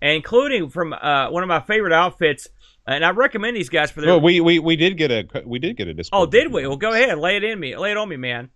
including 0.00 0.70
from 0.70 0.92
uh, 0.92 1.30
one 1.30 1.42
of 1.42 1.48
my 1.48 1.60
favorite 1.60 1.92
outfits. 1.92 2.48
And 2.86 3.04
I 3.04 3.10
recommend 3.10 3.54
these 3.54 3.68
guys 3.68 3.90
for 3.90 4.00
their. 4.00 4.10
Well, 4.10 4.22
we, 4.22 4.40
we 4.40 4.58
we 4.58 4.74
did 4.74 4.96
get 4.96 5.10
a 5.10 5.42
we 5.44 5.58
did 5.58 5.76
get 5.76 5.88
a 5.88 5.94
Discord. 5.94 6.22
Oh, 6.22 6.30
did 6.30 6.50
we? 6.50 6.66
Well, 6.66 6.78
go 6.78 6.94
ahead, 6.94 7.18
lay 7.18 7.36
it 7.36 7.44
in 7.44 7.60
me, 7.60 7.76
lay 7.76 7.90
it 7.90 7.98
on 7.98 8.08
me, 8.08 8.16
man. 8.16 8.48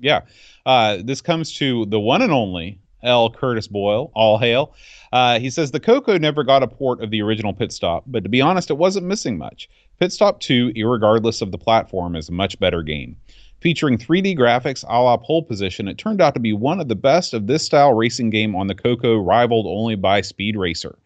Yeah, 0.00 0.22
uh, 0.66 0.98
this 1.04 1.20
comes 1.20 1.54
to 1.58 1.86
the 1.86 2.00
one 2.00 2.22
and 2.22 2.32
only 2.32 2.80
L. 3.02 3.30
Curtis 3.30 3.68
Boyle. 3.68 4.10
All 4.14 4.38
hail. 4.38 4.74
Uh, 5.12 5.38
he 5.38 5.50
says 5.50 5.70
the 5.70 5.80
Coco 5.80 6.18
never 6.18 6.44
got 6.44 6.62
a 6.62 6.68
port 6.68 7.02
of 7.02 7.10
the 7.10 7.22
original 7.22 7.52
Pit 7.52 7.72
Stop, 7.72 8.04
but 8.06 8.22
to 8.22 8.28
be 8.28 8.40
honest, 8.40 8.70
it 8.70 8.78
wasn't 8.78 9.06
missing 9.06 9.36
much. 9.36 9.68
Pit 9.98 10.12
Stop 10.12 10.40
2, 10.40 10.72
regardless 10.84 11.42
of 11.42 11.50
the 11.50 11.58
platform, 11.58 12.16
is 12.16 12.28
a 12.28 12.32
much 12.32 12.58
better 12.58 12.82
game. 12.82 13.16
Featuring 13.60 13.98
3D 13.98 14.38
graphics 14.38 14.84
a 14.88 15.02
la 15.02 15.18
pole 15.18 15.42
position, 15.42 15.86
it 15.86 15.98
turned 15.98 16.22
out 16.22 16.32
to 16.32 16.40
be 16.40 16.54
one 16.54 16.80
of 16.80 16.88
the 16.88 16.94
best 16.94 17.34
of 17.34 17.46
this 17.46 17.62
style 17.62 17.92
racing 17.92 18.30
game 18.30 18.56
on 18.56 18.68
the 18.68 18.74
Coco, 18.74 19.18
rivaled 19.18 19.66
only 19.66 19.96
by 19.96 20.22
Speed 20.22 20.56
Racer. 20.56 20.96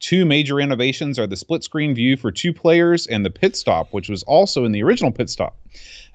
Two 0.00 0.24
major 0.24 0.58
innovations 0.58 1.18
are 1.18 1.26
the 1.26 1.36
split 1.36 1.62
screen 1.62 1.94
view 1.94 2.16
for 2.16 2.32
two 2.32 2.54
players 2.54 3.06
and 3.06 3.24
the 3.24 3.30
pit 3.30 3.54
stop, 3.54 3.92
which 3.92 4.08
was 4.08 4.22
also 4.22 4.64
in 4.64 4.72
the 4.72 4.82
original 4.82 5.12
pit 5.12 5.28
stop. 5.28 5.56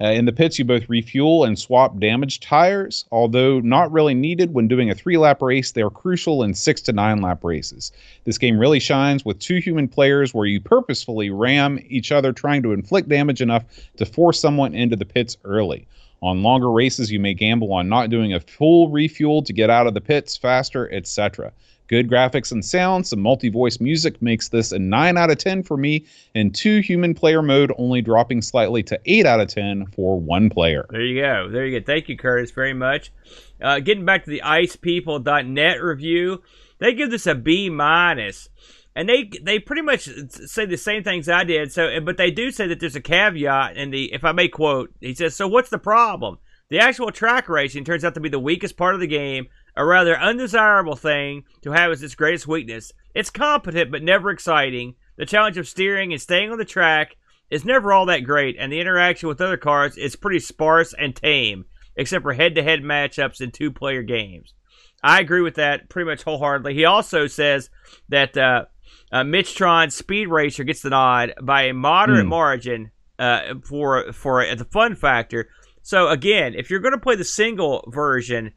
Uh, 0.00 0.08
in 0.08 0.24
the 0.24 0.32
pits, 0.32 0.58
you 0.58 0.64
both 0.64 0.88
refuel 0.88 1.44
and 1.44 1.56
swap 1.56 1.98
damaged 2.00 2.42
tires. 2.42 3.04
Although 3.12 3.60
not 3.60 3.92
really 3.92 4.12
needed 4.12 4.52
when 4.52 4.66
doing 4.66 4.90
a 4.90 4.94
three 4.94 5.16
lap 5.16 5.40
race, 5.40 5.70
they 5.70 5.82
are 5.82 5.90
crucial 5.90 6.42
in 6.42 6.52
six 6.52 6.82
to 6.82 6.92
nine 6.92 7.22
lap 7.22 7.44
races. 7.44 7.92
This 8.24 8.38
game 8.38 8.58
really 8.58 8.80
shines 8.80 9.24
with 9.24 9.38
two 9.38 9.58
human 9.58 9.86
players 9.86 10.34
where 10.34 10.46
you 10.46 10.60
purposefully 10.60 11.30
ram 11.30 11.78
each 11.88 12.10
other, 12.10 12.32
trying 12.32 12.64
to 12.64 12.72
inflict 12.72 13.08
damage 13.08 13.40
enough 13.40 13.64
to 13.98 14.04
force 14.04 14.40
someone 14.40 14.74
into 14.74 14.96
the 14.96 15.06
pits 15.06 15.36
early. 15.44 15.86
On 16.22 16.42
longer 16.42 16.70
races, 16.70 17.12
you 17.12 17.20
may 17.20 17.34
gamble 17.34 17.72
on 17.72 17.88
not 17.88 18.10
doing 18.10 18.32
a 18.32 18.40
full 18.40 18.88
refuel 18.88 19.42
to 19.42 19.52
get 19.52 19.70
out 19.70 19.86
of 19.86 19.94
the 19.94 20.00
pits 20.00 20.36
faster, 20.36 20.92
etc. 20.92 21.52
Good 21.88 22.10
graphics 22.10 22.50
and 22.50 22.64
sound, 22.64 23.06
some 23.06 23.20
multi 23.20 23.48
voice 23.48 23.78
music 23.78 24.20
makes 24.20 24.48
this 24.48 24.72
a 24.72 24.78
9 24.78 25.16
out 25.16 25.30
of 25.30 25.38
10 25.38 25.62
for 25.62 25.76
me, 25.76 26.04
and 26.34 26.52
two 26.52 26.80
human 26.80 27.14
player 27.14 27.42
mode 27.42 27.72
only 27.78 28.02
dropping 28.02 28.42
slightly 28.42 28.82
to 28.84 28.98
8 29.04 29.24
out 29.24 29.40
of 29.40 29.48
10 29.48 29.86
for 29.94 30.18
one 30.18 30.50
player. 30.50 30.86
There 30.90 31.04
you 31.04 31.20
go. 31.20 31.48
There 31.48 31.64
you 31.64 31.78
go. 31.78 31.84
Thank 31.84 32.08
you, 32.08 32.16
Curtis, 32.16 32.50
very 32.50 32.74
much. 32.74 33.12
Uh, 33.60 33.78
getting 33.78 34.04
back 34.04 34.24
to 34.24 34.30
the 34.30 34.42
icepeople.net 34.44 35.80
review, 35.80 36.42
they 36.78 36.92
give 36.92 37.10
this 37.10 37.26
a 37.26 37.34
B 37.36 37.70
minus. 37.70 38.48
And 38.96 39.06
they 39.06 39.30
they 39.42 39.58
pretty 39.58 39.82
much 39.82 40.08
say 40.30 40.64
the 40.64 40.78
same 40.78 41.04
things 41.04 41.28
I 41.28 41.44
did. 41.44 41.70
So, 41.70 42.00
but 42.00 42.16
they 42.16 42.30
do 42.30 42.50
say 42.50 42.66
that 42.66 42.80
there's 42.80 42.96
a 42.96 43.00
caveat. 43.00 43.76
And 43.76 43.92
the 43.92 44.10
if 44.12 44.24
I 44.24 44.32
may 44.32 44.48
quote, 44.48 44.94
he 45.00 45.14
says, 45.14 45.36
"So 45.36 45.46
what's 45.46 45.68
the 45.68 45.78
problem? 45.78 46.38
The 46.70 46.78
actual 46.78 47.12
track 47.12 47.48
racing 47.50 47.84
turns 47.84 48.06
out 48.06 48.14
to 48.14 48.20
be 48.20 48.30
the 48.30 48.38
weakest 48.38 48.78
part 48.78 48.94
of 48.94 49.00
the 49.00 49.06
game, 49.06 49.48
a 49.76 49.84
rather 49.84 50.18
undesirable 50.18 50.96
thing 50.96 51.44
to 51.60 51.72
have 51.72 51.92
as 51.92 52.02
its 52.02 52.14
greatest 52.14 52.48
weakness. 52.48 52.92
It's 53.14 53.28
competent 53.28 53.92
but 53.92 54.02
never 54.02 54.30
exciting. 54.30 54.94
The 55.16 55.26
challenge 55.26 55.58
of 55.58 55.68
steering 55.68 56.12
and 56.12 56.20
staying 56.20 56.50
on 56.50 56.58
the 56.58 56.64
track 56.64 57.16
is 57.50 57.66
never 57.66 57.92
all 57.92 58.06
that 58.06 58.24
great, 58.24 58.56
and 58.58 58.72
the 58.72 58.80
interaction 58.80 59.28
with 59.28 59.42
other 59.42 59.58
cars 59.58 59.98
is 59.98 60.16
pretty 60.16 60.40
sparse 60.40 60.94
and 60.98 61.14
tame, 61.14 61.66
except 61.96 62.22
for 62.22 62.32
head 62.32 62.54
to 62.54 62.62
head 62.62 62.80
matchups 62.80 63.42
in 63.42 63.50
two 63.50 63.70
player 63.70 64.02
games. 64.02 64.54
I 65.02 65.20
agree 65.20 65.42
with 65.42 65.56
that 65.56 65.88
pretty 65.88 66.08
much 66.08 66.22
wholeheartedly. 66.22 66.74
He 66.74 66.84
also 66.84 67.26
says 67.26 67.70
that 68.08 68.36
uh, 68.36 68.64
uh, 69.12 69.22
Michtron 69.22 69.92
Speed 69.92 70.28
Racer 70.28 70.64
gets 70.64 70.82
the 70.82 70.90
nod 70.90 71.34
by 71.42 71.62
a 71.62 71.74
moderate 71.74 72.26
mm. 72.26 72.28
margin 72.28 72.90
uh, 73.18 73.54
for 73.64 74.12
for 74.12 74.44
the 74.54 74.64
fun 74.64 74.94
factor. 74.94 75.48
So 75.82 76.08
again, 76.08 76.54
if 76.54 76.70
you're 76.70 76.80
going 76.80 76.94
to 76.94 76.98
play 76.98 77.14
the 77.14 77.24
single 77.24 77.88
version, 77.92 78.52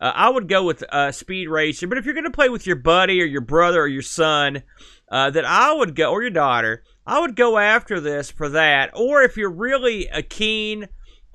uh, 0.00 0.12
I 0.14 0.28
would 0.28 0.48
go 0.48 0.62
with 0.62 0.84
uh, 0.90 1.10
Speed 1.10 1.48
Racer. 1.48 1.88
But 1.88 1.98
if 1.98 2.04
you're 2.04 2.14
going 2.14 2.24
to 2.24 2.30
play 2.30 2.48
with 2.48 2.66
your 2.66 2.76
buddy 2.76 3.20
or 3.20 3.24
your 3.24 3.40
brother 3.40 3.82
or 3.82 3.88
your 3.88 4.02
son, 4.02 4.62
uh, 5.10 5.30
that 5.30 5.44
I 5.44 5.72
would 5.72 5.96
go, 5.96 6.12
or 6.12 6.22
your 6.22 6.30
daughter, 6.30 6.84
I 7.06 7.20
would 7.20 7.34
go 7.34 7.58
after 7.58 8.00
this 8.00 8.30
for 8.30 8.48
that. 8.50 8.90
Or 8.94 9.22
if 9.22 9.36
you're 9.36 9.50
really 9.50 10.06
a 10.06 10.22
keen 10.22 10.88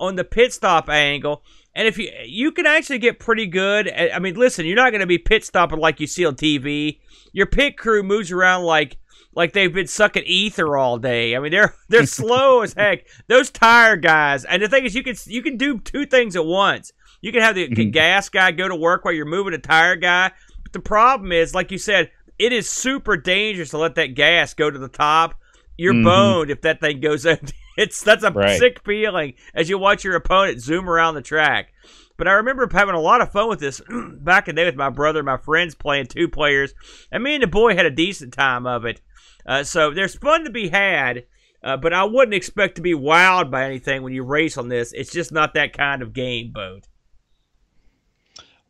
on 0.06 0.16
the 0.16 0.24
pit 0.24 0.52
stop 0.52 0.88
angle, 0.88 1.42
and 1.74 1.88
if 1.88 1.98
you 1.98 2.10
you 2.24 2.52
can 2.52 2.66
actually 2.66 2.98
get 2.98 3.18
pretty 3.18 3.46
good. 3.46 3.90
I 3.92 4.18
mean, 4.18 4.34
listen, 4.34 4.66
you're 4.66 4.76
not 4.76 4.90
going 4.90 5.00
to 5.00 5.06
be 5.06 5.18
pit 5.18 5.44
stopping 5.44 5.78
like 5.78 6.00
you 6.00 6.06
see 6.06 6.24
on 6.24 6.36
TV. 6.36 7.00
Your 7.32 7.46
pit 7.46 7.76
crew 7.76 8.02
moves 8.02 8.30
around 8.30 8.62
like 8.64 8.98
like 9.34 9.52
they've 9.52 9.72
been 9.72 9.86
sucking 9.86 10.24
ether 10.26 10.76
all 10.76 10.98
day. 10.98 11.36
I 11.36 11.40
mean, 11.40 11.52
they're 11.52 11.74
they're 11.88 12.06
slow 12.06 12.62
as 12.62 12.74
heck. 12.74 13.06
Those 13.26 13.50
tire 13.50 13.96
guys, 13.96 14.44
and 14.44 14.62
the 14.62 14.68
thing 14.68 14.84
is, 14.84 14.94
you 14.94 15.02
can 15.02 15.16
you 15.26 15.42
can 15.42 15.56
do 15.56 15.78
two 15.78 16.06
things 16.06 16.36
at 16.36 16.44
once. 16.44 16.92
You 17.20 17.32
can 17.32 17.40
have 17.40 17.54
the 17.54 17.68
mm-hmm. 17.68 17.90
gas 17.90 18.28
guy 18.28 18.52
go 18.52 18.68
to 18.68 18.76
work 18.76 19.04
while 19.04 19.14
you're 19.14 19.24
moving 19.24 19.54
a 19.54 19.58
tire 19.58 19.96
guy. 19.96 20.30
But 20.62 20.72
the 20.72 20.80
problem 20.80 21.32
is, 21.32 21.54
like 21.54 21.70
you 21.70 21.78
said, 21.78 22.10
it 22.38 22.52
is 22.52 22.68
super 22.68 23.16
dangerous 23.16 23.70
to 23.70 23.78
let 23.78 23.94
that 23.94 24.14
gas 24.14 24.54
go 24.54 24.70
to 24.70 24.78
the 24.78 24.88
top. 24.88 25.34
You're 25.76 25.94
mm-hmm. 25.94 26.04
boned 26.04 26.50
if 26.50 26.60
that 26.62 26.80
thing 26.80 27.00
goes 27.00 27.24
up. 27.26 27.38
It's 27.76 28.02
that's 28.02 28.22
a 28.22 28.30
right. 28.30 28.58
sick 28.58 28.84
feeling 28.84 29.34
as 29.54 29.68
you 29.68 29.78
watch 29.78 30.04
your 30.04 30.14
opponent 30.14 30.60
zoom 30.60 30.88
around 30.88 31.14
the 31.14 31.22
track. 31.22 31.72
But 32.16 32.28
I 32.28 32.32
remember 32.32 32.68
having 32.70 32.94
a 32.94 33.00
lot 33.00 33.20
of 33.20 33.32
fun 33.32 33.48
with 33.48 33.58
this 33.58 33.80
back 34.20 34.46
in 34.48 34.54
the 34.54 34.62
day 34.62 34.66
with 34.66 34.76
my 34.76 34.90
brother, 34.90 35.18
and 35.18 35.26
my 35.26 35.36
friends 35.36 35.74
playing 35.74 36.06
two 36.06 36.28
players, 36.28 36.74
and 37.10 37.22
me 37.22 37.34
and 37.34 37.42
the 37.42 37.48
boy 37.48 37.74
had 37.74 37.86
a 37.86 37.90
decent 37.90 38.32
time 38.32 38.66
of 38.66 38.84
it. 38.84 39.00
Uh, 39.46 39.64
so 39.64 39.90
there's 39.90 40.14
fun 40.14 40.44
to 40.44 40.50
be 40.50 40.68
had, 40.68 41.24
uh, 41.62 41.76
but 41.76 41.92
I 41.92 42.04
wouldn't 42.04 42.34
expect 42.34 42.76
to 42.76 42.82
be 42.82 42.94
wowed 42.94 43.50
by 43.50 43.64
anything 43.64 44.02
when 44.02 44.12
you 44.12 44.22
race 44.22 44.56
on 44.56 44.68
this. 44.68 44.92
It's 44.92 45.12
just 45.12 45.32
not 45.32 45.54
that 45.54 45.76
kind 45.76 46.02
of 46.02 46.12
game, 46.12 46.52
boat. 46.52 46.86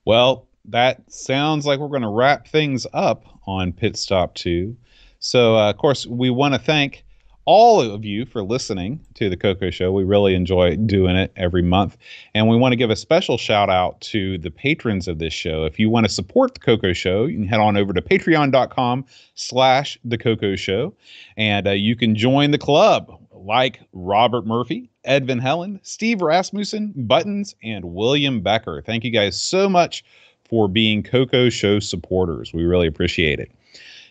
Well, 0.05 0.49
that 0.67 1.13
sounds 1.13 1.67
like 1.67 1.79
we're 1.79 1.89
going 1.89 2.03
to 2.03 2.09
wrap 2.09 2.49
things 2.49 2.87
up 2.93 3.25
on 3.47 3.73
Pit 3.73 3.97
Stop 3.97 4.35
2. 4.35 4.77
So, 5.19 5.57
uh, 5.57 5.71
of 5.71 5.77
course, 5.77 6.07
we 6.07 6.31
want 6.31 6.55
to 6.55 6.61
thank 6.61 7.05
all 7.47 7.81
of 7.81 8.05
you 8.05 8.25
for 8.25 8.43
listening 8.43 9.01
to 9.15 9.29
the 9.29 9.37
Coco 9.37 9.71
Show. 9.71 9.93
We 9.93 10.05
really 10.05 10.35
enjoy 10.35 10.77
doing 10.77 11.17
it 11.17 11.33
every 11.37 11.63
month. 11.63 11.97
And 12.35 12.49
we 12.49 12.57
want 12.57 12.73
to 12.73 12.77
give 12.77 12.91
a 12.91 12.97
special 12.97 13.37
shout 13.37 13.71
out 13.71 14.01
to 14.03 14.39
the 14.39 14.51
patrons 14.51 15.09
of 15.09 15.19
this 15.19 15.35
show. 15.35 15.65
If 15.65 15.79
you 15.79 15.91
want 15.91 16.07
to 16.07 16.13
support 16.13 16.55
the 16.55 16.61
Coco 16.61 16.93
Show, 16.93 17.27
you 17.27 17.39
can 17.39 17.47
head 17.47 17.61
on 17.61 17.77
over 17.77 17.93
to 17.93 18.03
patreon.com 18.03 19.05
slash 19.35 19.99
the 20.05 20.19
Coco 20.19 20.57
Show. 20.57 20.95
And 21.37 21.67
uh, 21.67 21.73
you 21.73 21.97
can 21.97 22.15
join 22.15 22.51
the 22.51 22.59
club 22.59 23.21
like 23.33 23.81
Robert 23.93 24.47
Murphey, 24.47 24.91
Edvin 25.07 25.41
Helland, 25.41 25.81
Steve 25.83 26.23
Rasmussen, 26.23 26.95
Buttons, 26.97 27.55
and 27.63 27.85
William 27.85 28.41
Becker. 28.41 28.83
Thank 28.83 29.05
you 29.05 29.11
guys 29.11 29.39
so 29.41 29.69
much 29.69 30.05
for 30.49 30.69
being 30.69 31.03
Coco 31.03 31.51
Show 31.51 31.79
supporters. 31.79 32.53
We 32.55 32.65
really 32.65 32.87
appreciate 32.87 33.41
it. 33.41 33.51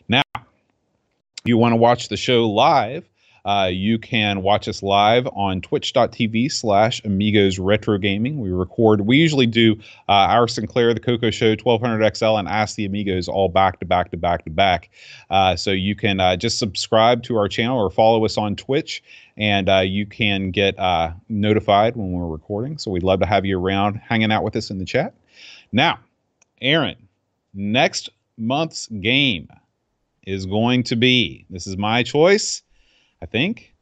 Now, 0.08 0.22
if 0.36 1.46
you 1.46 1.58
want 1.58 1.74
to 1.74 1.78
watch 1.78 2.10
the 2.10 2.17
show 2.17 2.48
live, 2.50 3.10
uh, 3.45 3.69
you 3.71 3.99
can 3.99 4.41
watch 4.41 4.67
us 4.67 4.82
live 4.82 5.27
on 5.34 5.60
twitch.tv 5.60 6.49
slash 6.51 7.03
amigos 7.03 7.60
retro 7.60 7.97
gaming. 7.97 8.39
We 8.39 8.51
record, 8.51 9.01
we 9.01 9.17
usually 9.17 9.47
do 9.47 9.73
uh, 10.08 10.27
our 10.29 10.47
Sinclair, 10.47 10.93
the 10.93 11.01
Coco 11.01 11.29
Show, 11.29 11.49
1200 11.49 12.15
XL, 12.15 12.38
and 12.38 12.47
Ask 12.47 12.77
the 12.77 12.86
Amigos 12.86 13.27
all 13.27 13.49
back 13.49 13.79
to 13.82 13.86
back 13.86 14.12
to 14.12 14.17
back 14.17 14.45
to 14.45 14.49
back. 14.49 14.89
Uh, 15.29 15.58
so 15.58 15.71
you 15.71 15.93
can 15.95 16.21
uh, 16.21 16.38
just 16.38 16.58
subscribe 16.58 17.23
to 17.23 17.36
our 17.36 17.49
channel 17.49 17.77
or 17.77 17.89
follow 17.89 18.23
us 18.23 18.38
on 18.38 18.56
Twitch, 18.56 19.03
and 19.36 19.67
uh, 19.67 19.79
you 19.79 20.06
can 20.06 20.51
get 20.51 20.79
uh, 20.79 21.12
notified 21.27 21.97
when 21.97 22.13
we're 22.13 22.27
recording. 22.27 22.77
So 22.77 22.91
we'd 22.91 23.03
love 23.03 23.19
to 23.19 23.25
have 23.25 23.45
you 23.45 23.60
around 23.60 23.95
hanging 23.97 24.32
out 24.32 24.43
with 24.43 24.56
us 24.56 24.69
in 24.69 24.77
the 24.77 24.86
chat. 24.86 25.13
Now, 25.73 25.99
Aaron, 26.62 27.10
next 27.53 28.10
month's 28.38 28.88
game 28.88 29.49
is 30.25 30.45
going 30.45 30.84
to 30.84 30.95
be 30.95 31.45
this 31.49 31.67
is 31.67 31.75
my 31.75 32.01
choice 32.03 32.63
I 33.24 33.26
think. 33.26 33.74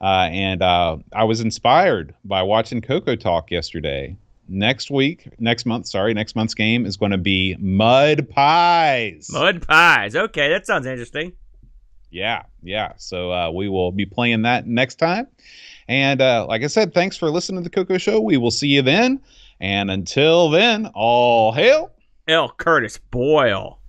Uh, 0.00 0.28
and 0.30 0.62
uh, 0.62 0.98
I 1.12 1.24
was 1.24 1.40
inspired 1.40 2.14
by 2.24 2.42
watching 2.42 2.80
Coco 2.80 3.16
Talk 3.16 3.50
yesterday. 3.50 4.16
Next 4.48 4.90
week, 4.90 5.28
next 5.38 5.64
month, 5.64 5.86
sorry, 5.86 6.12
next 6.12 6.36
month's 6.36 6.54
game 6.54 6.84
is 6.84 6.96
going 6.96 7.12
to 7.12 7.18
be 7.18 7.56
Mud 7.58 8.28
Pies. 8.28 9.28
Mud 9.32 9.66
Pies. 9.66 10.16
Okay, 10.16 10.48
that 10.50 10.66
sounds 10.66 10.86
interesting. 10.86 11.32
Yeah, 12.10 12.42
yeah. 12.62 12.92
So 12.96 13.32
uh, 13.32 13.50
we 13.50 13.68
will 13.68 13.92
be 13.92 14.04
playing 14.04 14.42
that 14.42 14.66
next 14.66 14.96
time. 14.96 15.28
And 15.88 16.20
uh, 16.20 16.46
like 16.46 16.62
I 16.62 16.66
said, 16.66 16.92
thanks 16.92 17.16
for 17.16 17.30
listening 17.30 17.62
to 17.62 17.68
the 17.68 17.74
Coco 17.74 17.96
Show. 17.96 18.20
We 18.20 18.36
will 18.36 18.50
see 18.50 18.68
you 18.68 18.82
then. 18.82 19.20
And 19.60 19.90
until 19.90 20.50
then, 20.50 20.90
all 20.94 21.52
hail 21.52 21.92
L. 22.28 22.50
Curtis 22.50 22.98
Boyle. 23.10 23.79